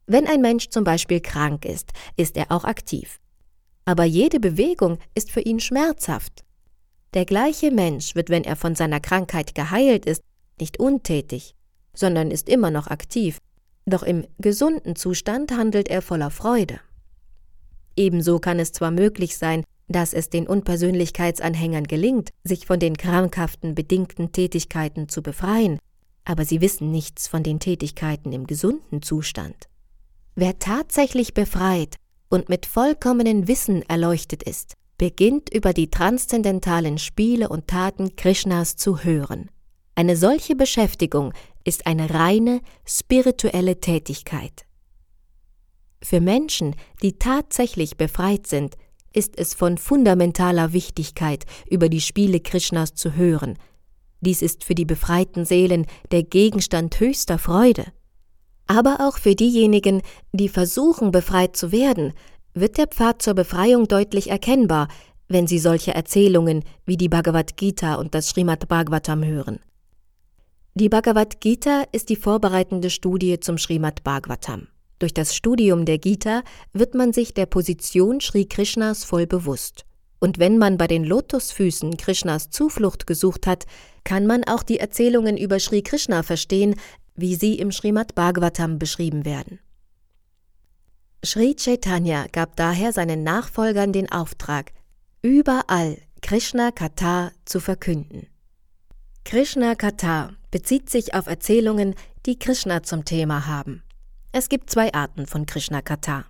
Wenn 0.07 0.27
ein 0.27 0.41
Mensch 0.41 0.71
zum 0.71 0.83
Beispiel 0.83 1.21
krank 1.21 1.65
ist, 1.65 1.93
ist 2.17 2.37
er 2.37 2.51
auch 2.51 2.65
aktiv. 2.65 3.21
Aber 3.85 4.05
jede 4.05 4.41
Bewegung 4.41 4.99
ist 5.15 5.31
für 5.31 5.41
ihn 5.41 5.61
schmerzhaft. 5.61 6.45
Der 7.15 7.25
gleiche 7.25 7.71
Mensch 7.71 8.15
wird, 8.15 8.29
wenn 8.29 8.45
er 8.45 8.57
von 8.57 8.75
seiner 8.75 9.01
Krankheit 9.01 9.55
geheilt 9.55 10.07
ist, 10.07 10.23
nicht 10.61 10.81
untätig, 10.81 11.55
sondern 11.95 12.31
ist 12.31 12.49
immer 12.49 12.71
noch 12.71 12.89
aktiv, 12.89 13.39
doch 13.87 14.03
im 14.03 14.27
gesunden 14.39 14.97
Zustand 14.97 15.53
handelt 15.53 15.89
er 15.89 16.03
voller 16.03 16.31
Freude. 16.31 16.81
Ebenso 17.97 18.39
kann 18.39 18.59
es 18.59 18.73
zwar 18.73 18.91
möglich 18.91 19.37
sein, 19.37 19.65
dass 19.89 20.13
es 20.13 20.31
den 20.31 20.47
Unpersönlichkeitsanhängern 20.47 21.85
gelingt, 21.85 22.31
sich 22.45 22.67
von 22.67 22.79
den 22.79 22.97
krankhaften 22.97 23.75
bedingten 23.75 24.33
Tätigkeiten 24.33 25.09
zu 25.09 25.23
befreien, 25.23 25.79
aber 26.25 26.45
sie 26.45 26.61
wissen 26.61 26.91
nichts 26.91 27.29
von 27.29 27.43
den 27.43 27.61
Tätigkeiten 27.61 28.33
im 28.33 28.47
gesunden 28.47 29.03
Zustand. 29.03 29.69
Wer 30.35 30.59
tatsächlich 30.59 31.35
befreit 31.35 31.97
und 32.29 32.49
mit 32.49 32.67
vollkommenen 32.67 33.49
Wissen 33.49 33.83
erleuchtet 33.83 34.43
ist, 34.43 34.75
beginnt 34.97 35.53
über 35.53 35.73
die 35.73 35.91
transzendentalen 35.91 36.99
Spiele 36.99 37.49
und 37.49 37.67
Taten 37.67 38.17
Krishnas 38.17 38.77
zu 38.77 39.03
hören. 39.03 39.51
Eine 39.95 40.17
solche 40.17 40.55
Beschäftigung 40.55 41.33
ist 41.65 41.87
eine 41.87 42.11
reine 42.11 42.61
spirituelle 42.87 43.81
Tätigkeit. 43.81 44.65
Für 46.03 46.21
Menschen, 46.21 46.77
die 47.03 47.19
tatsächlich 47.19 47.97
befreit 47.97 48.47
sind, 48.47 48.77
ist 49.13 49.39
es 49.39 49.55
von 49.55 49.77
fundamentaler 49.77 50.73
Wichtigkeit, 50.73 51.45
über 51.69 51.89
die 51.89 52.01
Spiele 52.01 52.41
Krishnas 52.41 52.95
zu 52.95 53.15
hören. 53.15 53.59
Dies 54.21 54.43
ist 54.43 54.65
für 54.65 54.75
die 54.75 54.85
befreiten 54.85 55.45
Seelen 55.45 55.87
der 56.11 56.23
Gegenstand 56.23 56.99
höchster 57.01 57.39
Freude. 57.39 57.87
Aber 58.67 58.99
auch 59.01 59.19
für 59.19 59.35
diejenigen, 59.35 60.03
die 60.33 60.49
versuchen, 60.49 61.11
befreit 61.11 61.57
zu 61.57 61.73
werden, 61.73 62.13
wird 62.55 62.79
der 62.79 62.87
Pfad 62.87 63.23
zur 63.23 63.35
Befreiung 63.35 63.89
deutlich 63.89 64.31
erkennbar, 64.31 64.89
wenn 65.29 65.47
sie 65.47 65.59
solche 65.59 65.95
Erzählungen 65.95 66.65
wie 66.87 66.97
die 66.97 67.09
Bhagavad 67.09 67.57
Gita 67.57 67.95
und 67.95 68.15
das 68.15 68.29
Srimad 68.29 68.69
Bhagavatam 68.69 69.25
hören. 69.25 69.61
Die 70.75 70.89
Bhagavad 70.89 71.41
Gita 71.41 71.85
ist 71.93 72.09
die 72.11 72.17
vorbereitende 72.17 72.91
Studie 72.91 73.41
zum 73.41 73.59
Srimad 73.59 74.05
Bhagavatam. 74.05 74.69
Durch 74.99 75.15
das 75.15 75.35
Studium 75.35 75.85
der 75.85 75.99
Gita 75.99 76.43
wird 76.73 76.95
man 76.95 77.13
sich 77.13 77.33
der 77.33 77.47
Position 77.47 78.21
Sri 78.21 78.45
Krishnas 78.45 79.05
voll 79.05 79.27
bewusst. 79.27 79.85
Und 80.21 80.39
wenn 80.39 80.59
man 80.59 80.77
bei 80.77 80.87
den 80.87 81.05
Lotusfüßen 81.05 81.97
Krishnas 81.97 82.51
Zuflucht 82.51 83.07
gesucht 83.07 83.47
hat, 83.47 83.65
kann 84.05 84.27
man 84.27 84.45
auch 84.45 84.63
die 84.63 84.79
Erzählungen 84.79 85.37
über 85.37 85.59
Sri 85.59 85.83
Krishna 85.83 86.23
verstehen, 86.23 86.77
wie 87.17 87.35
sie 87.35 87.59
im 87.59 87.73
Srimad 87.73 88.15
Bhagavatam 88.15 88.79
beschrieben 88.79 89.25
werden. 89.25 89.59
Sri 91.25 91.55
Chaitanya 91.55 92.27
gab 92.33 92.57
daher 92.57 92.93
seinen 92.93 93.23
Nachfolgern 93.23 93.93
den 93.93 94.11
Auftrag, 94.13 94.73
überall 95.23 95.99
Krishna 96.23 96.71
Katha 96.71 97.33
zu 97.45 97.61
verkünden. 97.61 98.27
Krishna 99.25 99.75
Katha 99.75 100.33
bezieht 100.51 100.91
sich 100.91 101.15
auf 101.15 101.27
Erzählungen, 101.27 101.95
die 102.27 102.39
Krishna 102.39 102.83
zum 102.83 103.05
Thema 103.05 103.47
haben. 103.47 103.83
Es 104.33 104.49
gibt 104.49 104.71
zwei 104.71 104.93
Arten 104.95 105.27
von 105.27 105.47
Krishna 105.47 105.83
Katha. 105.83 106.25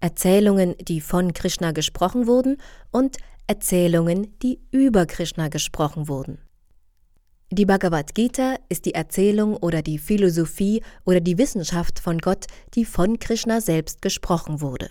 Erzählungen, 0.00 0.74
die 0.80 1.00
von 1.00 1.32
Krishna 1.32 1.72
gesprochen 1.72 2.26
wurden 2.26 2.58
und 2.90 3.16
Erzählungen, 3.46 4.38
die 4.40 4.60
über 4.70 5.06
Krishna 5.06 5.48
gesprochen 5.48 6.08
wurden. 6.08 6.38
Die 7.50 7.66
Bhagavad 7.66 8.14
Gita 8.14 8.56
ist 8.68 8.84
die 8.84 8.94
Erzählung 8.94 9.56
oder 9.56 9.82
die 9.82 9.98
Philosophie 9.98 10.82
oder 11.04 11.20
die 11.20 11.38
Wissenschaft 11.38 12.00
von 12.00 12.18
Gott, 12.18 12.46
die 12.74 12.84
von 12.84 13.18
Krishna 13.18 13.60
selbst 13.60 14.02
gesprochen 14.02 14.60
wurde. 14.60 14.90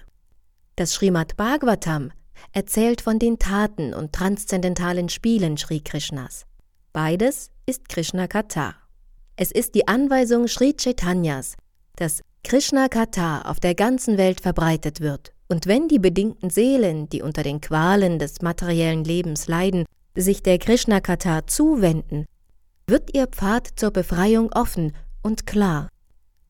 Das 0.75 0.93
Srimad 0.93 1.35
Bhagavatam 1.35 2.11
erzählt 2.51 3.01
von 3.01 3.19
den 3.19 3.37
Taten 3.37 3.93
und 3.93 4.13
transzendentalen 4.13 5.09
Spielen 5.09 5.57
Sri 5.57 5.81
Krishnas. 5.81 6.45
Beides 6.93 7.49
ist 7.65 7.89
Krishna 7.89 8.27
Katha. 8.27 8.75
Es 9.35 9.51
ist 9.51 9.75
die 9.75 9.87
Anweisung 9.87 10.47
Sri 10.47 10.73
Chaitanyas, 10.73 11.55
dass 11.95 12.21
Krishna 12.43 12.87
Katha 12.87 13.41
auf 13.43 13.59
der 13.59 13.75
ganzen 13.75 14.17
Welt 14.17 14.41
verbreitet 14.41 15.01
wird. 15.01 15.31
Und 15.47 15.67
wenn 15.67 15.87
die 15.87 15.99
bedingten 15.99 16.49
Seelen, 16.49 17.09
die 17.09 17.21
unter 17.21 17.43
den 17.43 17.61
Qualen 17.61 18.19
des 18.19 18.41
materiellen 18.41 19.03
Lebens 19.03 19.47
leiden, 19.47 19.85
sich 20.15 20.43
der 20.43 20.57
Krishna 20.57 20.99
Katha 20.99 21.47
zuwenden, 21.47 22.25
wird 22.87 23.15
ihr 23.15 23.27
Pfad 23.27 23.69
zur 23.75 23.91
Befreiung 23.91 24.51
offen 24.53 24.93
und 25.21 25.45
klar. 25.45 25.89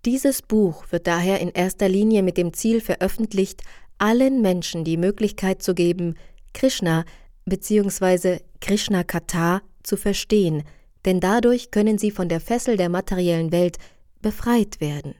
Dieses 0.06 0.42
Buch 0.42 0.86
wird 0.90 1.08
daher 1.08 1.40
in 1.40 1.50
erster 1.50 1.88
Linie 1.88 2.24
mit 2.24 2.38
dem 2.38 2.54
Ziel 2.54 2.82
veröffentlicht, 2.82 3.62
allen 3.98 4.42
Menschen 4.42 4.84
die 4.84 4.98
Möglichkeit 4.98 5.62
zu 5.62 5.74
geben, 5.74 6.16
Krishna 6.54 7.06
bzw. 7.46 8.40
Krishna 8.60 9.04
Katha 9.04 9.62
zu 9.84 9.96
verstehen, 9.98 10.64
denn 11.06 11.20
dadurch 11.20 11.72
können 11.72 11.98
sie 11.98 12.12
von 12.12 12.30
der 12.30 12.40
Fessel 12.40 12.78
der 12.78 12.90
materiellen 12.90 13.52
Welt 13.52 13.78
befreit 14.22 14.82
werden. 14.82 15.16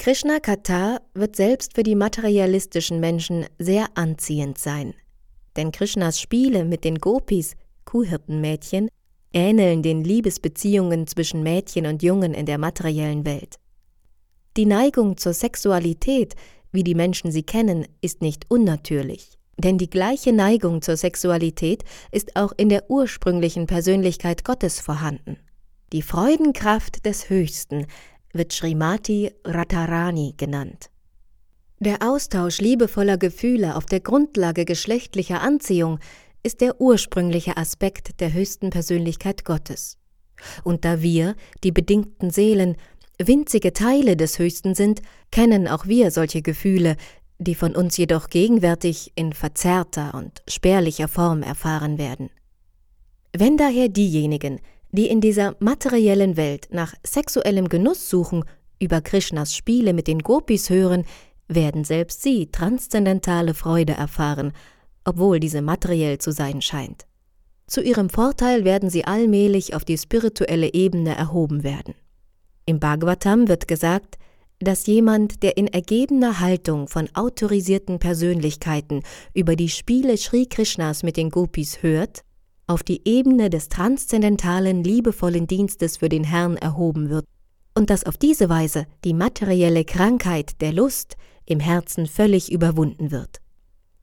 Krishna 0.00 0.40
Katha 0.40 1.02
wird 1.12 1.36
selbst 1.36 1.74
für 1.74 1.82
die 1.82 1.94
materialistischen 1.94 3.00
Menschen 3.00 3.44
sehr 3.58 3.86
anziehend 3.96 4.56
sein. 4.56 4.94
Denn 5.56 5.72
Krishnas 5.72 6.18
Spiele 6.18 6.64
mit 6.64 6.84
den 6.84 7.00
Gopis 7.00 7.54
Kuhhirtenmädchen, 7.84 8.88
ähneln 9.34 9.82
den 9.82 10.02
Liebesbeziehungen 10.02 11.06
zwischen 11.06 11.42
Mädchen 11.42 11.84
und 11.84 12.02
Jungen 12.02 12.32
in 12.32 12.46
der 12.46 12.56
materiellen 12.56 13.26
Welt. 13.26 13.56
Die 14.56 14.64
Neigung 14.64 15.18
zur 15.18 15.34
Sexualität, 15.34 16.34
wie 16.72 16.82
die 16.82 16.94
Menschen 16.94 17.30
sie 17.30 17.42
kennen, 17.42 17.86
ist 18.00 18.22
nicht 18.22 18.46
unnatürlich, 18.48 19.38
denn 19.58 19.76
die 19.76 19.90
gleiche 19.90 20.32
Neigung 20.32 20.80
zur 20.80 20.96
Sexualität 20.96 21.84
ist 22.10 22.36
auch 22.36 22.52
in 22.56 22.70
der 22.70 22.90
ursprünglichen 22.90 23.66
Persönlichkeit 23.66 24.46
Gottes 24.46 24.80
vorhanden. 24.80 25.36
Die 25.92 26.02
Freudenkraft 26.02 27.04
des 27.04 27.28
Höchsten 27.28 27.86
wird 28.32 28.52
Srimati 28.52 29.32
Radharani 29.44 30.34
genannt. 30.36 30.90
Der 31.78 32.02
Austausch 32.02 32.60
liebevoller 32.60 33.16
Gefühle 33.16 33.74
auf 33.76 33.86
der 33.86 34.00
Grundlage 34.00 34.64
geschlechtlicher 34.64 35.40
Anziehung 35.40 35.98
ist 36.42 36.60
der 36.60 36.80
ursprüngliche 36.80 37.56
Aspekt 37.56 38.20
der 38.20 38.32
höchsten 38.32 38.70
Persönlichkeit 38.70 39.44
Gottes. 39.44 39.98
Und 40.64 40.84
da 40.84 41.02
wir, 41.02 41.34
die 41.64 41.72
bedingten 41.72 42.30
Seelen, 42.30 42.76
winzige 43.18 43.72
Teile 43.72 44.16
des 44.16 44.38
Höchsten 44.38 44.74
sind, 44.74 45.02
kennen 45.30 45.68
auch 45.68 45.86
wir 45.86 46.10
solche 46.10 46.42
Gefühle, 46.42 46.96
die 47.38 47.54
von 47.54 47.74
uns 47.74 47.96
jedoch 47.96 48.28
gegenwärtig 48.28 49.12
in 49.14 49.32
verzerrter 49.32 50.14
und 50.14 50.42
spärlicher 50.48 51.08
Form 51.08 51.42
erfahren 51.42 51.98
werden. 51.98 52.30
Wenn 53.32 53.56
daher 53.56 53.88
diejenigen, 53.88 54.60
die 54.92 55.08
in 55.08 55.20
dieser 55.20 55.56
materiellen 55.60 56.36
Welt 56.36 56.68
nach 56.70 56.94
sexuellem 57.04 57.68
Genuss 57.68 58.08
suchen, 58.08 58.44
über 58.78 59.00
Krishnas 59.00 59.54
Spiele 59.54 59.92
mit 59.92 60.06
den 60.06 60.20
Gopis 60.20 60.70
hören, 60.70 61.04
werden 61.48 61.84
selbst 61.84 62.22
sie 62.22 62.46
transzendentale 62.50 63.54
Freude 63.54 63.92
erfahren, 63.92 64.52
obwohl 65.04 65.40
diese 65.40 65.62
materiell 65.62 66.18
zu 66.18 66.32
sein 66.32 66.62
scheint. 66.62 67.06
Zu 67.66 67.82
ihrem 67.82 68.10
Vorteil 68.10 68.64
werden 68.64 68.90
sie 68.90 69.04
allmählich 69.04 69.74
auf 69.74 69.84
die 69.84 69.98
spirituelle 69.98 70.72
Ebene 70.74 71.14
erhoben 71.14 71.62
werden. 71.62 71.94
Im 72.66 72.80
Bhagavatam 72.80 73.48
wird 73.48 73.68
gesagt, 73.68 74.16
dass 74.58 74.86
jemand, 74.86 75.42
der 75.42 75.56
in 75.56 75.68
ergebener 75.68 76.40
Haltung 76.40 76.86
von 76.86 77.08
autorisierten 77.14 77.98
Persönlichkeiten 77.98 79.02
über 79.34 79.56
die 79.56 79.70
Spiele 79.70 80.16
Sri 80.16 80.46
Krishnas 80.46 81.02
mit 81.02 81.16
den 81.16 81.30
Gopis 81.30 81.82
hört, 81.82 82.24
auf 82.70 82.84
die 82.84 83.02
Ebene 83.04 83.50
des 83.50 83.68
transzendentalen, 83.68 84.84
liebevollen 84.84 85.48
Dienstes 85.48 85.96
für 85.96 86.08
den 86.08 86.22
Herrn 86.22 86.56
erhoben 86.56 87.10
wird 87.10 87.24
und 87.74 87.90
dass 87.90 88.04
auf 88.04 88.16
diese 88.16 88.48
Weise 88.48 88.86
die 89.04 89.12
materielle 89.12 89.84
Krankheit 89.84 90.60
der 90.60 90.72
Lust 90.72 91.16
im 91.46 91.58
Herzen 91.58 92.06
völlig 92.06 92.52
überwunden 92.52 93.10
wird. 93.10 93.38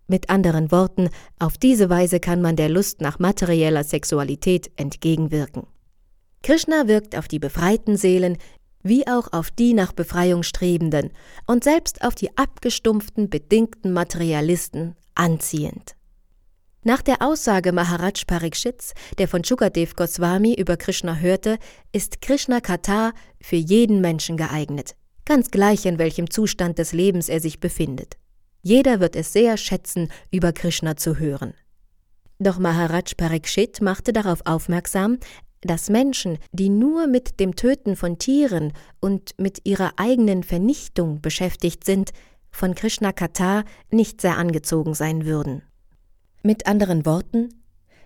Mit 0.07 0.29
anderen 0.29 0.69
Worten, 0.69 1.09
auf 1.39 1.57
diese 1.57 1.89
Weise 1.89 2.19
kann 2.19 2.41
man 2.41 2.57
der 2.57 2.67
Lust 2.67 2.99
nach 2.99 3.19
materieller 3.19 3.85
Sexualität 3.85 4.69
entgegenwirken. 4.75 5.63
Krishna 6.43 6.87
wirkt 6.89 7.17
auf 7.17 7.29
die 7.29 7.39
befreiten 7.39 7.95
Seelen 7.95 8.37
wie 8.83 9.07
auch 9.07 9.31
auf 9.31 9.49
die 9.49 9.73
nach 9.73 9.93
Befreiung 9.93 10.43
strebenden 10.43 11.11
und 11.45 11.63
selbst 11.63 12.03
auf 12.03 12.15
die 12.15 12.37
abgestumpften, 12.37 13.29
bedingten 13.29 13.93
Materialisten 13.93 14.95
anziehend. 15.15 15.96
Nach 16.87 17.01
der 17.01 17.21
Aussage 17.21 17.73
Maharaj 17.73 18.23
Parikshits, 18.27 18.93
der 19.17 19.27
von 19.27 19.43
Shukadev 19.43 19.97
Goswami 19.97 20.53
über 20.53 20.77
Krishna 20.77 21.17
hörte, 21.17 21.57
ist 21.91 22.21
Krishna 22.21 22.61
Kata 22.61 23.11
für 23.41 23.57
jeden 23.57 23.99
Menschen 23.99 24.37
geeignet, 24.37 24.95
ganz 25.25 25.51
gleich 25.51 25.85
in 25.85 25.99
welchem 25.99 26.29
Zustand 26.29 26.79
des 26.79 26.93
Lebens 26.93 27.27
er 27.27 27.41
sich 27.41 27.59
befindet. 27.59 28.15
Jeder 28.61 29.01
wird 29.01 29.17
es 29.17 29.33
sehr 29.33 29.57
schätzen, 29.57 30.07
über 30.31 30.53
Krishna 30.53 30.95
zu 30.95 31.19
hören. 31.19 31.55
Doch 32.39 32.57
Maharaj 32.57 33.15
Parikshit 33.17 33.81
machte 33.81 34.13
darauf 34.13 34.39
aufmerksam, 34.45 35.17
dass 35.59 35.89
Menschen, 35.89 36.37
die 36.53 36.69
nur 36.69 37.07
mit 37.07 37.41
dem 37.41 37.57
Töten 37.57 37.97
von 37.97 38.17
Tieren 38.17 38.71
und 39.01 39.37
mit 39.37 39.59
ihrer 39.65 39.91
eigenen 39.97 40.41
Vernichtung 40.41 41.19
beschäftigt 41.19 41.83
sind, 41.83 42.11
von 42.49 42.75
Krishna 42.75 43.11
Kata 43.11 43.65
nicht 43.91 44.21
sehr 44.21 44.37
angezogen 44.37 44.93
sein 44.93 45.25
würden. 45.25 45.63
Mit 46.47 46.65
anderen 46.65 47.05
Worten, 47.05 47.49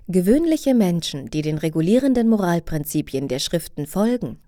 gewöhnliche 0.08 0.74
Menschen, 0.74 1.30
die 1.30 1.44
den 1.44 1.60
regulierenden 1.60 2.28
Moralprinzipien 2.28 3.28
der 3.28 3.38
Schriften 3.38 3.86
folgen, 3.86 4.40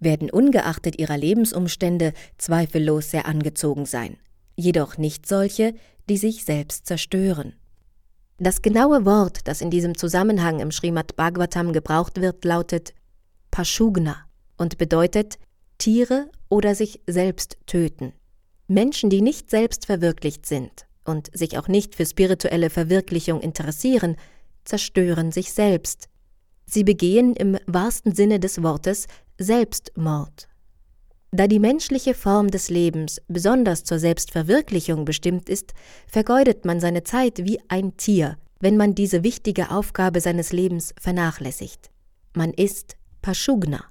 werden 0.00 0.30
ungeachtet 0.30 0.98
ihrer 0.98 1.18
Lebensumstände 1.18 2.14
zweifellos 2.38 3.10
sehr 3.10 3.26
angezogen 3.26 3.84
sein, 3.84 4.16
jedoch 4.56 4.96
nicht 4.96 5.28
solche, 5.28 5.74
die 6.08 6.16
sich 6.16 6.46
selbst 6.46 6.86
zerstören. 6.86 7.52
Das 8.38 8.62
genaue 8.62 9.04
Wort, 9.04 9.46
das 9.46 9.60
in 9.60 9.68
diesem 9.68 9.94
Zusammenhang 9.98 10.60
im 10.60 10.70
Srimad 10.70 11.14
Bhagavatam 11.14 11.74
gebraucht 11.74 12.22
wird, 12.22 12.46
lautet 12.46 12.94
Pashugna 13.50 14.24
und 14.56 14.78
bedeutet 14.78 15.38
Tiere 15.76 16.30
oder 16.48 16.74
sich 16.74 17.02
selbst 17.06 17.58
töten. 17.66 18.14
Menschen, 18.68 19.10
die 19.10 19.20
nicht 19.20 19.50
selbst 19.50 19.84
verwirklicht 19.84 20.46
sind, 20.46 20.87
und 21.08 21.30
sich 21.36 21.58
auch 21.58 21.68
nicht 21.68 21.94
für 21.94 22.06
spirituelle 22.06 22.70
Verwirklichung 22.70 23.40
interessieren, 23.40 24.16
zerstören 24.64 25.32
sich 25.32 25.52
selbst. 25.52 26.08
Sie 26.66 26.84
begehen 26.84 27.34
im 27.34 27.56
wahrsten 27.66 28.14
Sinne 28.14 28.38
des 28.38 28.62
Wortes 28.62 29.06
Selbstmord. 29.38 30.48
Da 31.30 31.46
die 31.46 31.58
menschliche 31.58 32.14
Form 32.14 32.50
des 32.50 32.70
Lebens 32.70 33.20
besonders 33.28 33.84
zur 33.84 33.98
Selbstverwirklichung 33.98 35.04
bestimmt 35.04 35.48
ist, 35.48 35.74
vergeudet 36.06 36.64
man 36.64 36.80
seine 36.80 37.04
Zeit 37.04 37.44
wie 37.44 37.60
ein 37.68 37.96
Tier, 37.96 38.38
wenn 38.60 38.76
man 38.76 38.94
diese 38.94 39.22
wichtige 39.22 39.70
Aufgabe 39.70 40.20
seines 40.20 40.52
Lebens 40.52 40.94
vernachlässigt. 40.98 41.90
Man 42.34 42.52
ist 42.52 42.96
Pashugna. 43.22 43.84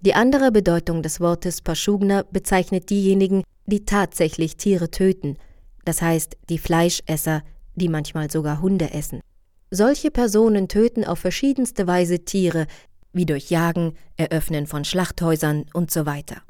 Die 0.00 0.14
andere 0.14 0.52
Bedeutung 0.52 1.02
des 1.02 1.18
Wortes 1.20 1.62
Pashugna 1.62 2.24
bezeichnet 2.30 2.90
diejenigen, 2.90 3.42
die 3.66 3.86
tatsächlich 3.86 4.56
Tiere 4.58 4.90
töten, 4.90 5.38
das 5.84 6.02
heißt 6.02 6.36
die 6.48 6.58
Fleischesser, 6.58 7.42
die 7.74 7.88
manchmal 7.88 8.30
sogar 8.30 8.60
Hunde 8.60 8.92
essen. 8.92 9.20
Solche 9.70 10.10
Personen 10.10 10.68
töten 10.68 11.04
auf 11.04 11.18
verschiedenste 11.18 11.86
Weise 11.86 12.20
Tiere, 12.20 12.66
wie 13.12 13.26
durch 13.26 13.50
Jagen, 13.50 13.94
Eröffnen 14.16 14.66
von 14.66 14.84
Schlachthäusern 14.84 15.66
und 15.72 15.90
so 15.90 16.06
weiter. 16.06 16.42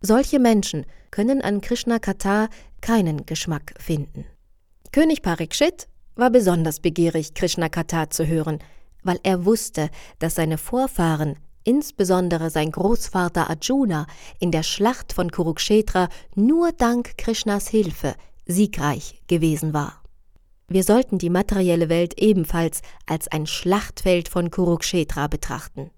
Solche 0.00 0.38
Menschen 0.38 0.86
können 1.10 1.42
an 1.42 1.60
Krishna 1.60 1.98
Kata 1.98 2.48
keinen 2.80 3.26
Geschmack 3.26 3.74
finden. 3.78 4.24
König 4.92 5.22
Parikshit 5.22 5.88
war 6.14 6.30
besonders 6.30 6.80
begierig, 6.80 7.34
Krishna 7.34 7.68
Kata 7.68 8.10
zu 8.10 8.26
hören, 8.26 8.58
weil 9.02 9.18
er 9.22 9.44
wusste, 9.44 9.90
dass 10.18 10.36
seine 10.36 10.58
Vorfahren, 10.58 11.36
insbesondere 11.64 12.50
sein 12.50 12.70
Großvater 12.70 13.50
Arjuna, 13.50 14.06
in 14.38 14.52
der 14.52 14.62
Schlacht 14.62 15.12
von 15.12 15.30
Kurukshetra 15.30 16.08
nur 16.34 16.72
dank 16.72 17.18
Krishnas 17.18 17.68
Hilfe 17.68 18.14
siegreich 18.48 19.22
gewesen 19.28 19.72
war. 19.72 20.02
Wir 20.66 20.82
sollten 20.82 21.18
die 21.18 21.30
materielle 21.30 21.88
Welt 21.88 22.18
ebenfalls 22.18 22.82
als 23.06 23.28
ein 23.28 23.46
Schlachtfeld 23.46 24.28
von 24.28 24.50
Kurukshetra 24.50 25.28
betrachten. 25.28 25.90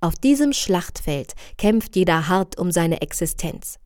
Auf 0.00 0.14
diesem 0.14 0.52
Schlachtfeld 0.52 1.34
kämpft 1.56 1.96
jeder 1.96 2.28
hart 2.28 2.58
um 2.58 2.70
seine 2.70 3.00
Existenz. 3.00 3.78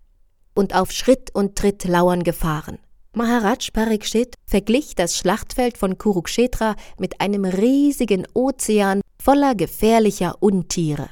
Und 0.54 0.74
auf 0.74 0.92
Schritt 0.92 1.34
und 1.34 1.56
Tritt 1.56 1.84
lauern 1.84 2.24
Gefahren. 2.24 2.78
Maharaj 3.14 3.70
Parikshit 3.72 4.34
verglich 4.46 4.94
das 4.94 5.16
Schlachtfeld 5.16 5.78
von 5.78 5.96
Kurukshetra 5.96 6.76
mit 6.98 7.20
einem 7.22 7.46
riesigen 7.46 8.26
Ozean 8.34 9.00
voller 9.22 9.54
gefährlicher 9.54 10.36
Untiere. 10.40 11.08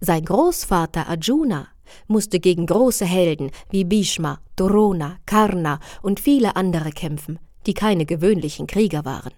Sein 0.00 0.24
Großvater 0.24 1.06
Arjuna 1.08 1.68
musste 2.06 2.40
gegen 2.40 2.66
große 2.66 3.04
Helden 3.04 3.50
wie 3.70 3.84
Bhishma, 3.84 4.38
Drona, 4.56 5.16
Karna 5.26 5.80
und 6.02 6.20
viele 6.20 6.56
andere 6.56 6.90
kämpfen, 6.90 7.38
die 7.66 7.74
keine 7.74 8.06
gewöhnlichen 8.06 8.66
Krieger 8.66 9.04
waren. 9.04 9.32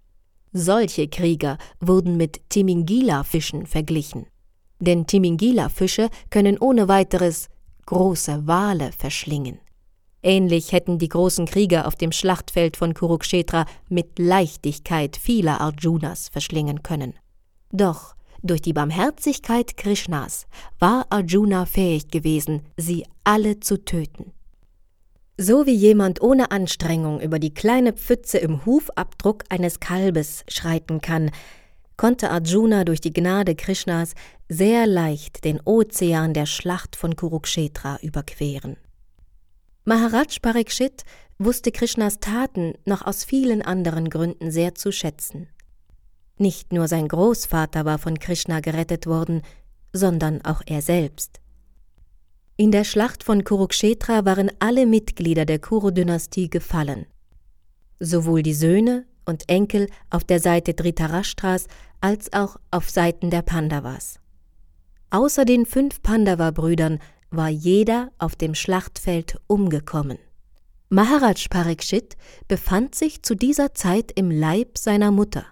Solche 0.53 1.09
Krieger 1.09 1.59
wurden 1.81 2.17
mit 2.17 2.49
Timingila-Fischen 2.51 3.67
verglichen. 3.67 4.27
Denn 4.79 5.07
Timingila-Fische 5.07 6.11
können 6.31 6.59
ohne 6.59 6.89
weiteres 6.89 7.49
große 7.87 8.47
Wale 8.47 8.93
verschlingen. 8.93 9.59
Ähnlich 10.23 10.73
hätten 10.73 10.99
die 10.99 11.09
großen 11.09 11.45
Krieger 11.45 11.87
auf 11.87 11.97
dem 11.97 12.13
Schlachtfeld 12.13 12.77
von 12.77 12.95
Kurukshetra 12.95 13.67
mit 13.89 14.19
Leichtigkeit 14.19 15.17
viele 15.17 15.61
Arjunas 15.61 16.29
verschlingen 16.29 16.83
können. 16.83 17.15
Doch 17.73 18.15
durch 18.45 18.63
die 18.63 18.73
Barmherzigkeit 18.73 19.77
Krishnas 19.77 20.47
war 20.79 21.07
Arjuna 21.11 21.67
fähig 21.67 22.09
gewesen, 22.09 22.63
sie 22.77 23.05
alle 23.25 23.61
zu 23.61 23.85
töten. 23.85 24.33
So 25.37 25.67
wie 25.67 25.75
jemand 25.75 26.23
ohne 26.23 26.53
Anstrengung 26.53 27.21
über 27.21 27.41
die 27.41 27.53
kleine 27.53 27.93
Pfütze 27.93 28.39
im 28.39 28.65
Hufabdruck 28.65 29.45
eines 29.49 29.81
Kalbes 29.81 30.45
schreiten 30.47 31.01
kann, 31.01 31.31
konnte 31.97 32.31
Arjuna 32.31 32.85
durch 32.85 33.01
die 33.01 33.13
Gnade 33.13 33.55
Krishnas 33.55 34.15
sehr 34.49 34.87
leicht 34.87 35.45
den 35.45 35.61
Ozean 35.65 36.35
der 36.35 36.47
Schlacht 36.47 36.97
von 36.97 37.17
Kurukshetra 37.17 37.99
überqueren. 38.03 38.77
Maharaj 39.85 40.39
Parikshit 40.41 41.05
wusste 41.39 41.73
Krishnas 41.73 42.21
Taten 42.21 42.75
noch 42.85 43.03
aus 43.03 43.25
vielen 43.25 43.63
anderen 43.63 44.11
Gründen 44.11 44.51
sehr 44.51 44.75
zu 44.75 44.93
schätzen. 44.93 45.49
Nicht 46.37 46.73
nur 46.73 46.89
sein 46.89 47.09
Großvater 47.09 47.85
war 47.85 47.99
von 47.99 48.19
Krishna 48.19 48.61
gerettet 48.61 49.07
worden, 49.07 49.43
sondern 49.93 50.45
auch 50.45 50.63
er 50.67 50.83
selbst. 50.83 51.41
In 52.57 52.71
der 52.71 52.85
Schlacht 52.85 53.25
von 53.25 53.45
Kurukshetra 53.45 54.25
waren 54.25 54.51
alle 54.59 54.87
Mitglieder 54.87 55.45
der 55.45 55.59
Kuru-Dynastie 55.59 56.49
gefallen. 56.49 57.07
Sowohl 58.01 58.43
die 58.43 58.55
Söhne 58.55 59.07
und 59.25 59.49
Enkel 59.49 59.89
auf 60.11 60.25
der 60.25 60.41
Seite 60.41 60.75
Dhritarashtras 60.75 61.67
als 62.01 62.33
auch 62.33 62.57
auf 62.71 62.91
Seiten 62.91 63.31
der 63.31 63.43
Pandavas. 63.43 64.21
Außer 65.11 65.45
den 65.45 65.67
fünf 65.67 66.03
Pandava-Brüdern 66.03 66.99
war 67.31 67.49
jeder 67.49 68.13
auf 68.19 68.37
dem 68.37 68.55
Schlachtfeld 68.55 69.39
umgekommen. 69.47 70.19
Maharaj 70.91 71.49
Parikshit 71.49 72.17
befand 72.47 72.95
sich 72.95 73.23
zu 73.23 73.35
dieser 73.35 73.75
Zeit 73.75 74.13
im 74.15 74.31
Leib 74.31 74.79
seiner 74.79 75.11
Mutter. 75.11 75.45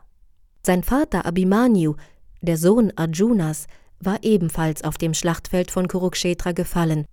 Sein 0.65 0.85
Vater 0.85 1.27
Abhimanyu, 1.27 1.95
der 2.41 2.57
Sohn 2.57 2.93
Arjunas, 2.97 3.67
war 3.99 4.19
ebenfalls 4.23 4.85
auf 4.85 4.97
dem 4.97 5.15
Schlachtfeld 5.15 5.71
von 5.71 5.89
Kurukshetra 5.89 6.53
gefallen. 6.53 7.05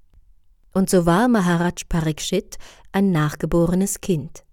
Und 0.74 0.90
so 0.90 1.06
war 1.06 1.28
Maharaj 1.28 1.86
Parikshit 1.90 2.58
ein 2.92 3.12
nachgeborenes 3.12 4.02
Kind. 4.02 4.44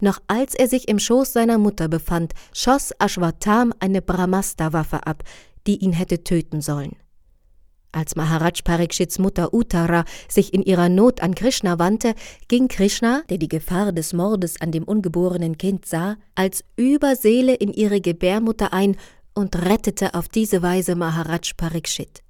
Noch 0.00 0.18
als 0.26 0.54
er 0.54 0.68
sich 0.68 0.88
im 0.88 0.98
Schoß 0.98 1.32
seiner 1.32 1.58
Mutter 1.58 1.88
befand, 1.88 2.32
schoss 2.52 2.92
Ashwatam 2.98 3.72
eine 3.78 4.02
Brahmastra-Waffe 4.02 5.06
ab, 5.06 5.22
die 5.66 5.76
ihn 5.76 5.92
hätte 5.92 6.24
töten 6.24 6.60
sollen. 6.60 6.96
Als 7.94 8.16
Maharaj 8.16 8.62
Parikshits 8.64 9.20
Mutter 9.20 9.54
Uttara 9.54 10.04
sich 10.28 10.52
in 10.52 10.64
ihrer 10.64 10.88
Not 10.88 11.22
an 11.22 11.36
Krishna 11.36 11.78
wandte, 11.78 12.16
ging 12.48 12.66
Krishna, 12.66 13.22
der 13.30 13.38
die 13.38 13.46
Gefahr 13.46 13.92
des 13.92 14.12
Mordes 14.12 14.60
an 14.60 14.72
dem 14.72 14.82
ungeborenen 14.82 15.58
Kind 15.58 15.86
sah, 15.86 16.16
als 16.34 16.64
Überseele 16.74 17.54
in 17.54 17.72
ihre 17.72 18.00
Gebärmutter 18.00 18.72
ein 18.72 18.96
und 19.32 19.54
rettete 19.54 20.14
auf 20.14 20.28
diese 20.28 20.60
Weise 20.60 20.96
Maharaj 20.96 21.52
Parikshit. 21.56 22.24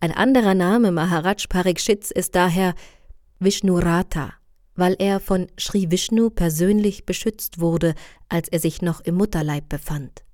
Ein 0.00 0.10
anderer 0.10 0.54
Name 0.54 0.90
Maharaj 0.90 1.46
Parikshits 1.48 2.10
ist 2.10 2.34
daher 2.34 2.74
Vishnurata, 3.38 4.32
weil 4.74 4.96
er 4.98 5.20
von 5.20 5.46
Sri 5.56 5.92
Vishnu 5.92 6.30
persönlich 6.30 7.06
beschützt 7.06 7.60
wurde, 7.60 7.94
als 8.28 8.48
er 8.48 8.58
sich 8.58 8.82
noch 8.82 9.02
im 9.02 9.14
Mutterleib 9.14 9.68
befand. 9.68 10.24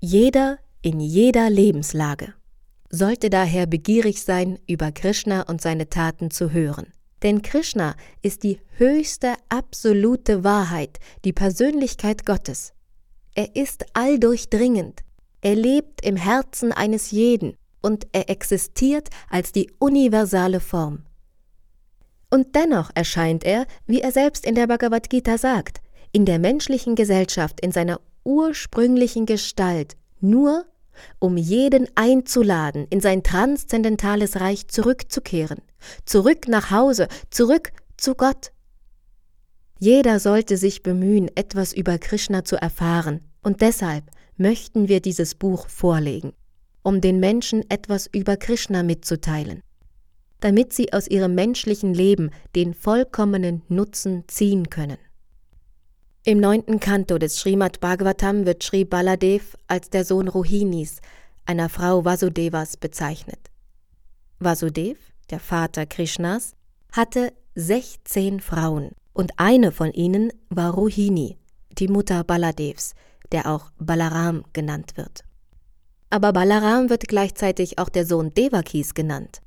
Jeder 0.00 0.56
in 0.80 0.98
jeder 0.98 1.50
Lebenslage 1.50 2.32
sollte 2.90 3.30
daher 3.30 3.66
begierig 3.66 4.22
sein, 4.22 4.58
über 4.66 4.92
Krishna 4.92 5.42
und 5.42 5.60
seine 5.60 5.88
Taten 5.88 6.30
zu 6.30 6.52
hören. 6.52 6.92
Denn 7.22 7.42
Krishna 7.42 7.94
ist 8.22 8.42
die 8.42 8.60
höchste 8.76 9.34
absolute 9.48 10.42
Wahrheit, 10.42 10.98
die 11.24 11.32
Persönlichkeit 11.32 12.26
Gottes. 12.26 12.72
Er 13.34 13.54
ist 13.54 13.84
alldurchdringend, 13.94 15.00
er 15.40 15.54
lebt 15.54 16.04
im 16.04 16.16
Herzen 16.16 16.72
eines 16.72 17.10
jeden 17.10 17.54
und 17.80 18.06
er 18.12 18.28
existiert 18.28 19.08
als 19.28 19.52
die 19.52 19.70
universale 19.78 20.60
Form. 20.60 21.04
Und 22.30 22.54
dennoch 22.54 22.90
erscheint 22.94 23.44
er, 23.44 23.66
wie 23.86 24.00
er 24.00 24.12
selbst 24.12 24.46
in 24.46 24.54
der 24.54 24.66
Bhagavad 24.66 25.10
Gita 25.10 25.38
sagt, 25.38 25.80
in 26.12 26.24
der 26.24 26.38
menschlichen 26.38 26.94
Gesellschaft 26.94 27.60
in 27.60 27.72
seiner 27.72 28.00
ursprünglichen 28.24 29.26
Gestalt 29.26 29.96
nur 30.20 30.64
um 31.18 31.36
jeden 31.36 31.88
einzuladen, 31.94 32.86
in 32.90 33.00
sein 33.00 33.22
transzendentales 33.22 34.40
Reich 34.40 34.68
zurückzukehren, 34.68 35.62
zurück 36.04 36.48
nach 36.48 36.70
Hause, 36.70 37.08
zurück 37.30 37.72
zu 37.96 38.14
Gott. 38.14 38.52
Jeder 39.78 40.20
sollte 40.20 40.56
sich 40.56 40.82
bemühen, 40.82 41.30
etwas 41.34 41.72
über 41.72 41.98
Krishna 41.98 42.44
zu 42.44 42.56
erfahren, 42.56 43.20
und 43.42 43.62
deshalb 43.62 44.04
möchten 44.36 44.88
wir 44.88 45.00
dieses 45.00 45.34
Buch 45.34 45.68
vorlegen, 45.68 46.32
um 46.82 47.00
den 47.00 47.20
Menschen 47.20 47.68
etwas 47.70 48.06
über 48.06 48.36
Krishna 48.36 48.82
mitzuteilen, 48.82 49.62
damit 50.40 50.72
sie 50.72 50.92
aus 50.92 51.08
ihrem 51.08 51.34
menschlichen 51.34 51.94
Leben 51.94 52.30
den 52.54 52.74
vollkommenen 52.74 53.62
Nutzen 53.68 54.24
ziehen 54.28 54.68
können. 54.68 54.98
Im 56.22 56.38
neunten 56.38 56.80
Kanto 56.80 57.16
des 57.16 57.38
Srimad 57.38 57.80
Bhagavatam 57.80 58.44
wird 58.44 58.62
Sri 58.62 58.84
Baladev 58.84 59.56
als 59.68 59.88
der 59.88 60.04
Sohn 60.04 60.28
Rohinis, 60.28 61.00
einer 61.46 61.70
Frau 61.70 62.04
Vasudevas, 62.04 62.76
bezeichnet. 62.76 63.38
Vasudev, 64.38 64.98
der 65.30 65.40
Vater 65.40 65.86
Krishnas, 65.86 66.52
hatte 66.92 67.32
16 67.54 68.40
Frauen 68.40 68.90
und 69.14 69.32
eine 69.38 69.72
von 69.72 69.92
ihnen 69.92 70.30
war 70.50 70.74
Rohini, 70.74 71.38
die 71.78 71.88
Mutter 71.88 72.22
Baladevs, 72.22 72.92
der 73.32 73.50
auch 73.50 73.70
Balaram 73.78 74.44
genannt 74.52 74.98
wird. 74.98 75.24
Aber 76.10 76.34
Balaram 76.34 76.90
wird 76.90 77.08
gleichzeitig 77.08 77.78
auch 77.78 77.88
der 77.88 78.04
Sohn 78.04 78.34
Devakis 78.34 78.92
genannt. 78.92 79.40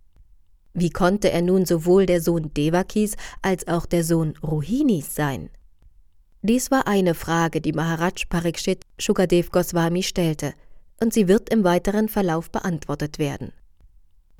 Wie 0.74 0.90
konnte 0.90 1.30
er 1.30 1.44
nun 1.44 1.68
sowohl 1.68 2.08
der 2.08 2.20
Sohn 2.20 2.52
Devakis 2.52 3.16
als 3.44 3.68
auch 3.68 3.86
der 3.86 4.04
Sohn 4.04 4.34
Rohinis 4.42 5.14
sein? 5.14 5.52
Dies 6.46 6.72
war 6.72 6.88
eine 6.88 7.14
Frage, 7.14 7.62
die 7.62 7.72
Maharaj 7.72 8.26
Parikshit 8.28 8.84
Shukadev 9.00 9.50
Goswami 9.50 10.04
stellte, 10.04 10.54
und 11.00 11.14
sie 11.14 11.30
wird 11.30 11.50
im 11.50 11.64
weiteren 11.64 12.10
Verlauf 12.10 12.52
beantwortet 12.52 13.18
werden. 13.18 13.54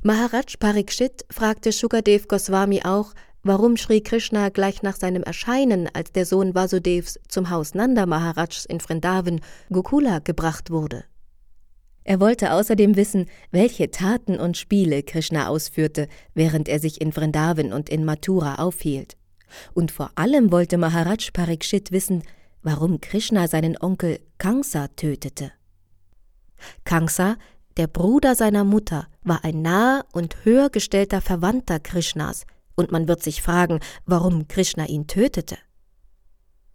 Maharaj 0.02 0.58
Parikshit 0.60 1.24
fragte 1.32 1.72
Shukadev 1.72 2.28
Goswami 2.28 2.82
auch, 2.84 3.14
warum 3.42 3.78
Sri 3.78 4.02
Krishna 4.02 4.50
gleich 4.50 4.84
nach 4.84 4.98
seinem 4.98 5.24
Erscheinen 5.24 5.90
als 5.94 6.12
der 6.12 6.26
Sohn 6.26 6.54
Vasudevs 6.54 7.22
zum 7.30 7.50
Haus 7.50 7.74
Nanda 7.74 8.06
Maharajs 8.06 8.66
in 8.66 8.82
Vrindavan, 8.82 9.40
Gokula, 9.72 10.20
gebracht 10.20 10.72
wurde. 10.72 11.06
Er 12.04 12.20
wollte 12.20 12.52
außerdem 12.52 12.98
wissen, 12.98 13.30
welche 13.52 13.92
Taten 13.92 14.42
und 14.42 14.58
Spiele 14.58 15.04
Krishna 15.04 15.48
ausführte, 15.48 16.10
während 16.34 16.68
er 16.68 16.80
sich 16.82 17.00
in 17.00 17.14
Vrindavan 17.14 17.72
und 17.72 17.88
in 17.88 18.04
Mathura 18.04 18.56
aufhielt. 18.56 19.16
Und 19.74 19.92
vor 19.92 20.12
allem 20.16 20.52
wollte 20.52 20.78
Maharaj 20.78 21.32
Parikshit 21.32 21.92
wissen, 21.92 22.24
warum 22.62 23.02
Krishna 23.02 23.48
seinen 23.48 23.78
Onkel 23.78 24.20
Kamsa 24.38 24.88
tötete. 24.90 25.52
Kamsa, 26.86 27.38
der 27.78 27.88
Bruder 27.88 28.36
seiner 28.36 28.64
Mutter, 28.64 29.08
war 29.24 29.44
ein 29.44 29.62
naher 29.62 30.06
und 30.14 30.46
höher 30.46 30.70
gestellter 30.70 31.22
Verwandter 31.22 31.80
Krishnas, 31.80 32.46
und 32.76 32.92
man 32.92 33.08
wird 33.08 33.22
sich 33.22 33.42
fragen, 33.42 33.80
warum 34.06 34.48
Krishna 34.48 34.88
ihn 34.88 35.08
tötete. 35.08 35.58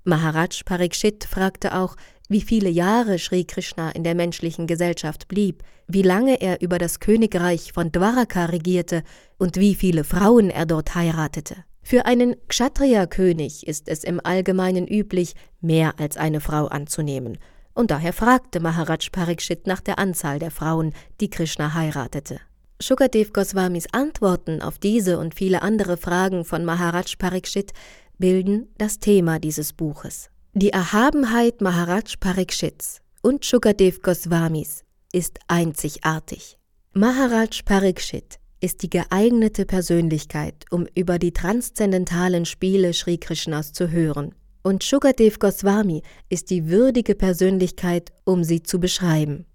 Maharaj 0.05 0.63
Parikshit 0.65 1.25
fragte 1.25 1.77
auch, 1.77 1.97
wie 2.29 2.41
viele 2.41 2.69
Jahre 2.69 3.19
Sri 3.19 3.45
Krishna 3.45 3.91
in 3.91 4.05
der 4.05 4.15
menschlichen 4.15 4.67
Gesellschaft 4.67 5.29
blieb, 5.29 5.63
wie 5.87 6.03
lange 6.03 6.41
er 6.41 6.61
über 6.61 6.79
das 6.79 7.01
Königreich 7.01 7.73
von 7.73 7.91
Dwaraka 7.91 8.47
regierte 8.47 9.03
und 9.39 9.57
wie 9.57 9.75
viele 9.75 10.05
Frauen 10.05 10.51
er 10.51 10.67
dort 10.67 10.95
heiratete. 10.95 11.57
Für 11.91 12.05
einen 12.05 12.37
Kshatriya-König 12.49 13.67
ist 13.67 13.89
es 13.89 14.05
im 14.05 14.21
Allgemeinen 14.23 14.87
üblich, 14.87 15.33
mehr 15.63 15.99
als 15.99 16.19
eine 16.19 16.43
Frau 16.43 16.67
anzunehmen, 16.67 17.39
und 17.73 17.91
daher 17.91 18.13
fragte 18.13 18.61
Maharaj 18.61 19.09
Parikshit 19.11 19.67
nach 19.67 19.81
der 19.81 19.99
Anzahl 19.99 20.39
der 20.39 20.51
Frauen, 20.51 20.93
die 21.23 21.31
Krishna 21.31 21.73
heiratete. 21.73 22.41
Shukadev 22.79 23.33
Goswamis 23.33 23.87
Antworten 23.91 24.61
auf 24.61 24.79
diese 24.79 25.19
und 25.19 25.35
viele 25.35 25.63
andere 25.63 25.97
Fragen 25.97 26.45
von 26.45 26.63
Maharaj 26.63 27.17
Parikshit 27.17 27.73
bilden 28.19 28.69
das 28.77 28.99
Thema 28.99 29.39
dieses 29.39 29.73
Buches. 29.73 30.29
Die 30.53 30.75
Erhabenheit 30.75 31.63
Maharaj 31.63 32.19
Parikshits 32.21 33.01
und 33.23 33.47
Shukadev 33.47 34.03
Goswamis 34.03 34.85
ist 35.15 35.39
einzigartig. 35.49 36.59
Maharaj 36.93 37.63
Parikshit 37.65 38.39
ist 38.61 38.83
die 38.83 38.91
geeignete 38.91 39.65
Persönlichkeit, 39.65 40.65
um 40.71 40.87
über 40.95 41.19
die 41.19 41.33
transzendentalen 41.33 42.45
Spiele 42.45 42.93
Sri 42.93 43.19
Krishnas 43.19 43.73
zu 43.73 43.91
hören. 43.91 44.35
Und 44.63 44.85
Shukadev 44.85 45.39
Goswami 45.39 46.03
ist 46.29 46.51
die 46.51 46.69
würdige 46.69 47.15
Persönlichkeit, 47.15 48.13
um 48.25 48.45
sie 48.45 48.63
zu 48.63 48.81
beschreiben. 48.81 49.47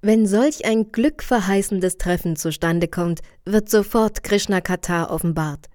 Wenn 0.00 0.26
solch 0.26 0.66
ein 0.66 0.92
glückverheißendes 0.92 1.96
Treffen 1.96 2.36
zustande 2.36 2.88
kommt, 2.88 3.20
wird 3.44 3.70
sofort 3.70 4.22
Krishna 4.22 4.60
Kata 4.60 5.10
offenbart. 5.10 5.68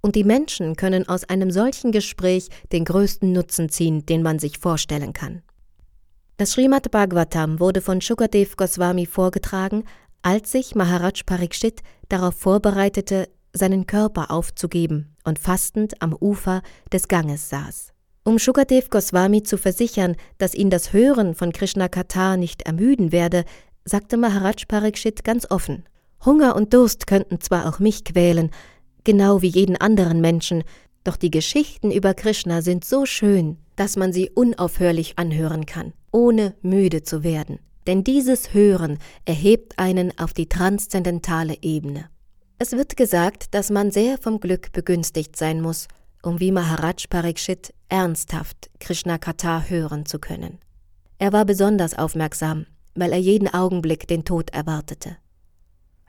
Und 0.00 0.16
die 0.16 0.24
Menschen 0.24 0.74
können 0.74 1.08
aus 1.08 1.22
einem 1.24 1.52
solchen 1.52 1.92
Gespräch 1.92 2.48
den 2.72 2.84
größten 2.84 3.30
Nutzen 3.30 3.68
ziehen, 3.68 4.04
den 4.06 4.22
man 4.22 4.40
sich 4.40 4.58
vorstellen 4.58 5.12
kann. 5.12 5.42
Das 6.36 6.52
Srimad 6.52 6.90
Bhagavatam 6.90 7.60
wurde 7.60 7.80
von 7.80 8.00
Shukadev 8.00 8.56
Goswami 8.56 9.06
vorgetragen, 9.06 9.84
als 10.22 10.52
sich 10.52 10.74
Maharaj 10.74 11.24
Parikshit 11.26 11.82
darauf 12.08 12.34
vorbereitete, 12.34 13.28
seinen 13.52 13.86
Körper 13.86 14.30
aufzugeben 14.30 15.14
und 15.24 15.38
fastend 15.38 16.00
am 16.00 16.16
Ufer 16.18 16.62
des 16.92 17.08
Ganges 17.08 17.48
saß. 17.48 17.92
Um 18.24 18.38
Shukadev 18.38 18.88
Goswami 18.88 19.42
zu 19.42 19.58
versichern, 19.58 20.16
dass 20.38 20.54
ihn 20.54 20.70
das 20.70 20.92
Hören 20.92 21.34
von 21.34 21.52
Krishna 21.52 21.88
Katha 21.88 22.36
nicht 22.36 22.62
ermüden 22.62 23.12
werde, 23.12 23.44
sagte 23.84 24.16
Maharaj 24.16 24.66
Parikshit 24.66 25.24
ganz 25.24 25.50
offen: 25.50 25.84
Hunger 26.24 26.56
und 26.56 26.72
Durst 26.72 27.06
könnten 27.06 27.40
zwar 27.40 27.68
auch 27.68 27.78
mich 27.80 28.04
quälen, 28.04 28.50
genau 29.04 29.42
wie 29.42 29.48
jeden 29.48 29.76
anderen 29.76 30.20
Menschen, 30.20 30.62
doch 31.04 31.16
die 31.16 31.32
Geschichten 31.32 31.90
über 31.90 32.14
Krishna 32.14 32.62
sind 32.62 32.84
so 32.84 33.06
schön, 33.06 33.58
dass 33.74 33.96
man 33.96 34.12
sie 34.12 34.30
unaufhörlich 34.30 35.18
anhören 35.18 35.66
kann. 35.66 35.92
ohne 36.12 36.54
müde 36.60 37.02
zu 37.02 37.24
werden. 37.24 37.58
Denn 37.86 38.04
dieses 38.04 38.54
Hören 38.54 38.98
erhebt 39.24 39.78
einen 39.78 40.16
auf 40.18 40.32
die 40.32 40.48
transzendentale 40.48 41.56
Ebene. 41.62 42.08
Es 42.58 42.72
wird 42.72 42.96
gesagt, 42.96 43.54
dass 43.54 43.70
man 43.70 43.90
sehr 43.90 44.18
vom 44.18 44.38
Glück 44.38 44.72
begünstigt 44.72 45.36
sein 45.36 45.60
muss, 45.60 45.88
um 46.22 46.38
wie 46.38 46.52
Maharaj 46.52 47.06
Parikshit 47.10 47.74
ernsthaft 47.88 48.70
Krishna 48.78 49.18
Katha 49.18 49.64
hören 49.64 50.06
zu 50.06 50.20
können. 50.20 50.58
Er 51.18 51.32
war 51.32 51.44
besonders 51.44 51.98
aufmerksam, 51.98 52.66
weil 52.94 53.12
er 53.12 53.18
jeden 53.18 53.52
Augenblick 53.52 54.06
den 54.06 54.24
Tod 54.24 54.50
erwartete. 54.50 55.16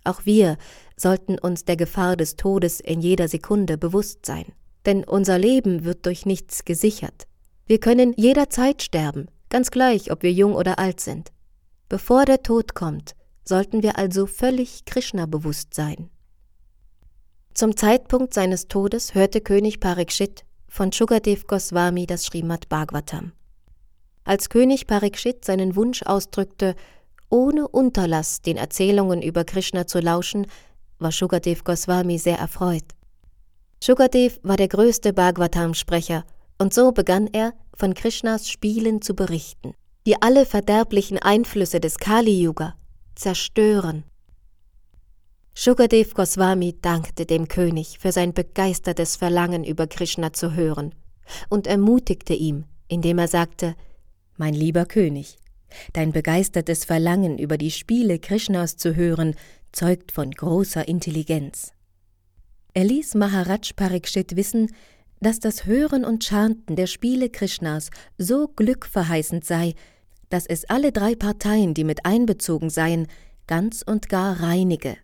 Auch 0.03 0.25
wir 0.25 0.57
sollten 0.97 1.39
uns 1.39 1.65
der 1.65 1.77
Gefahr 1.77 2.17
des 2.17 2.36
Todes 2.36 2.79
in 2.79 3.01
jeder 3.01 3.27
Sekunde 3.27 3.77
bewusst 3.77 4.25
sein, 4.25 4.45
denn 4.86 5.03
unser 5.03 5.39
Leben 5.39 5.86
wird 5.86 6.05
durch 6.05 6.25
nichts 6.25 6.65
gesichert. 6.65 7.27
Wir 7.65 7.79
können 7.79 8.13
jederzeit 8.17 8.83
sterben, 8.83 9.27
ganz 9.49 9.71
gleich, 9.71 10.12
ob 10.12 10.23
wir 10.23 10.31
jung 10.31 10.53
oder 10.53 10.77
alt 10.77 10.99
sind. 10.99 11.31
Bevor 11.89 12.26
der 12.26 12.43
Tod 12.43 12.74
kommt, 12.74 13.15
sollten 13.46 13.84
wir 13.84 13.98
also 13.98 14.26
völlig 14.26 14.86
Krishna 14.86 15.26
bewusst 15.26 15.74
sein. 15.74 16.10
Zum 17.54 17.78
Zeitpunkt 17.78 18.34
seines 18.34 18.67
Todes 18.67 19.13
hörte 19.13 19.41
König 19.41 19.80
Parikshit 19.80 20.43
von 20.67 20.91
Shukadev 20.91 21.46
Goswami 21.46 22.08
das 22.08 22.26
Srimad 22.26 22.67
Bhagavatam. 22.67 23.34
Als 24.24 24.50
König 24.50 24.88
Parikshit 24.88 25.46
seinen 25.46 25.76
Wunsch 25.76 26.02
ausdrückte, 26.04 26.76
ohne 27.30 27.67
Unterlass 27.67 28.41
den 28.41 28.58
Erzählungen 28.58 29.22
über 29.22 29.43
Krishna 29.43 29.86
zu 29.86 30.00
lauschen, 30.00 30.48
war 30.98 31.12
Shukadev 31.12 31.63
Goswami 31.63 32.17
sehr 32.17 32.39
erfreut. 32.39 32.86
Shukadev 33.84 34.39
war 34.43 34.58
der 34.58 34.69
größte 34.69 35.13
Bhagavatam-Sprecher 35.13 36.24
und 36.58 36.74
so 36.74 36.91
begann 36.91 37.28
er, 37.28 37.54
von 37.76 37.93
Krishnas 37.93 38.50
Spielen 38.50 39.02
zu 39.02 39.13
berichten, 39.13 39.74
die 40.06 40.22
alle 40.22 40.46
verderblichen 40.46 41.18
Einflüsse 41.18 41.80
des 41.80 41.98
Kali-Yuga 41.98 42.76
zerstören. 43.16 44.04
Shukadev 45.54 46.13
Goswami 46.13 46.76
dankte 46.82 47.26
dem 47.26 47.48
König 47.48 48.00
für 48.00 48.12
sein 48.12 48.34
begeistertes 48.34 49.16
Verlangen 49.16 49.63
über 49.63 49.88
Krishna 49.88 50.34
zu 50.34 50.56
hören 50.56 50.96
und 51.50 51.68
ermutigte 51.68 52.34
ihm, 52.34 52.66
indem 52.88 53.20
er 53.20 53.28
sagte, 53.28 53.76
Mein 54.36 54.56
lieber 54.56 54.86
König, 54.86 55.38
dein 55.94 56.12
begeistertes 56.12 56.86
Verlangen 56.86 57.38
über 57.38 57.58
die 57.58 57.72
Spiele 57.72 58.20
Krishnas 58.20 58.78
zu 58.78 58.96
hören, 58.96 59.36
zeugt 59.72 60.12
von 60.12 60.32
großer 60.32 60.88
Intelligenz. 60.88 61.72
Er 62.74 62.84
ließ 62.84 63.13
Maharaj 63.16 63.74
Parikshit 63.76 64.36
wissen, 64.36 64.72
dass 65.20 65.39
das 65.39 65.66
Hören 65.66 66.04
und 66.04 66.24
Chanten 66.24 66.76
der 66.76 66.88
Spiele 66.88 67.30
Krishnas 67.30 67.92
so 68.18 68.48
glückverheißend 68.48 69.46
sei, 69.46 69.74
dass 70.34 70.46
es 70.46 70.65
alle 70.65 70.91
drei 70.91 71.15
Parteien, 71.15 71.74
die 71.74 71.84
mit 71.84 72.06
einbezogen 72.06 72.69
seien, 72.69 73.08
ganz 73.48 73.84
und 73.86 74.10
gar 74.10 74.41
reinige 74.41 74.98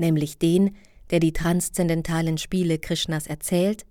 nämlich 0.00 0.38
den, 0.38 0.74
der 1.10 1.20
die 1.20 1.32
transzendentalen 1.32 2.38
Spiele 2.38 2.78
Krishnas 2.78 3.28
erzählt, 3.28 3.86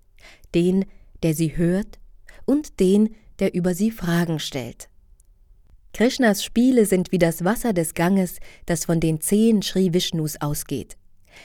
den, 0.54 0.84
der 1.22 1.32
sie 1.34 1.56
hört 1.56 1.98
und 2.44 2.80
den, 2.80 3.14
der 3.38 3.54
über 3.54 3.74
sie 3.74 3.90
Fragen 3.90 4.38
stellt. 4.38 4.90
Krishnas 5.94 6.44
Spiele 6.44 6.84
sind 6.84 7.10
wie 7.10 7.18
das 7.18 7.44
Wasser 7.44 7.72
des 7.72 7.94
Ganges, 7.94 8.36
das 8.66 8.84
von 8.84 9.00
den 9.00 9.20
Zehen 9.20 9.62
Sri 9.62 9.94
Vishnus 9.94 10.40
ausgeht. 10.40 10.96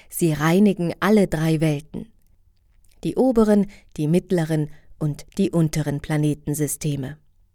Sie 0.09 0.33
reinigen 0.33 0.93
alle 0.99 1.27
drei 1.27 1.61
Welten. 1.61 2.11
Die 3.03 3.15
oberen, 3.15 3.67
die 3.97 4.07
mittleren 4.07 4.69
und 4.99 5.25
die 5.37 5.51
unteren 5.51 5.99
Planetensysteme. 5.99 7.17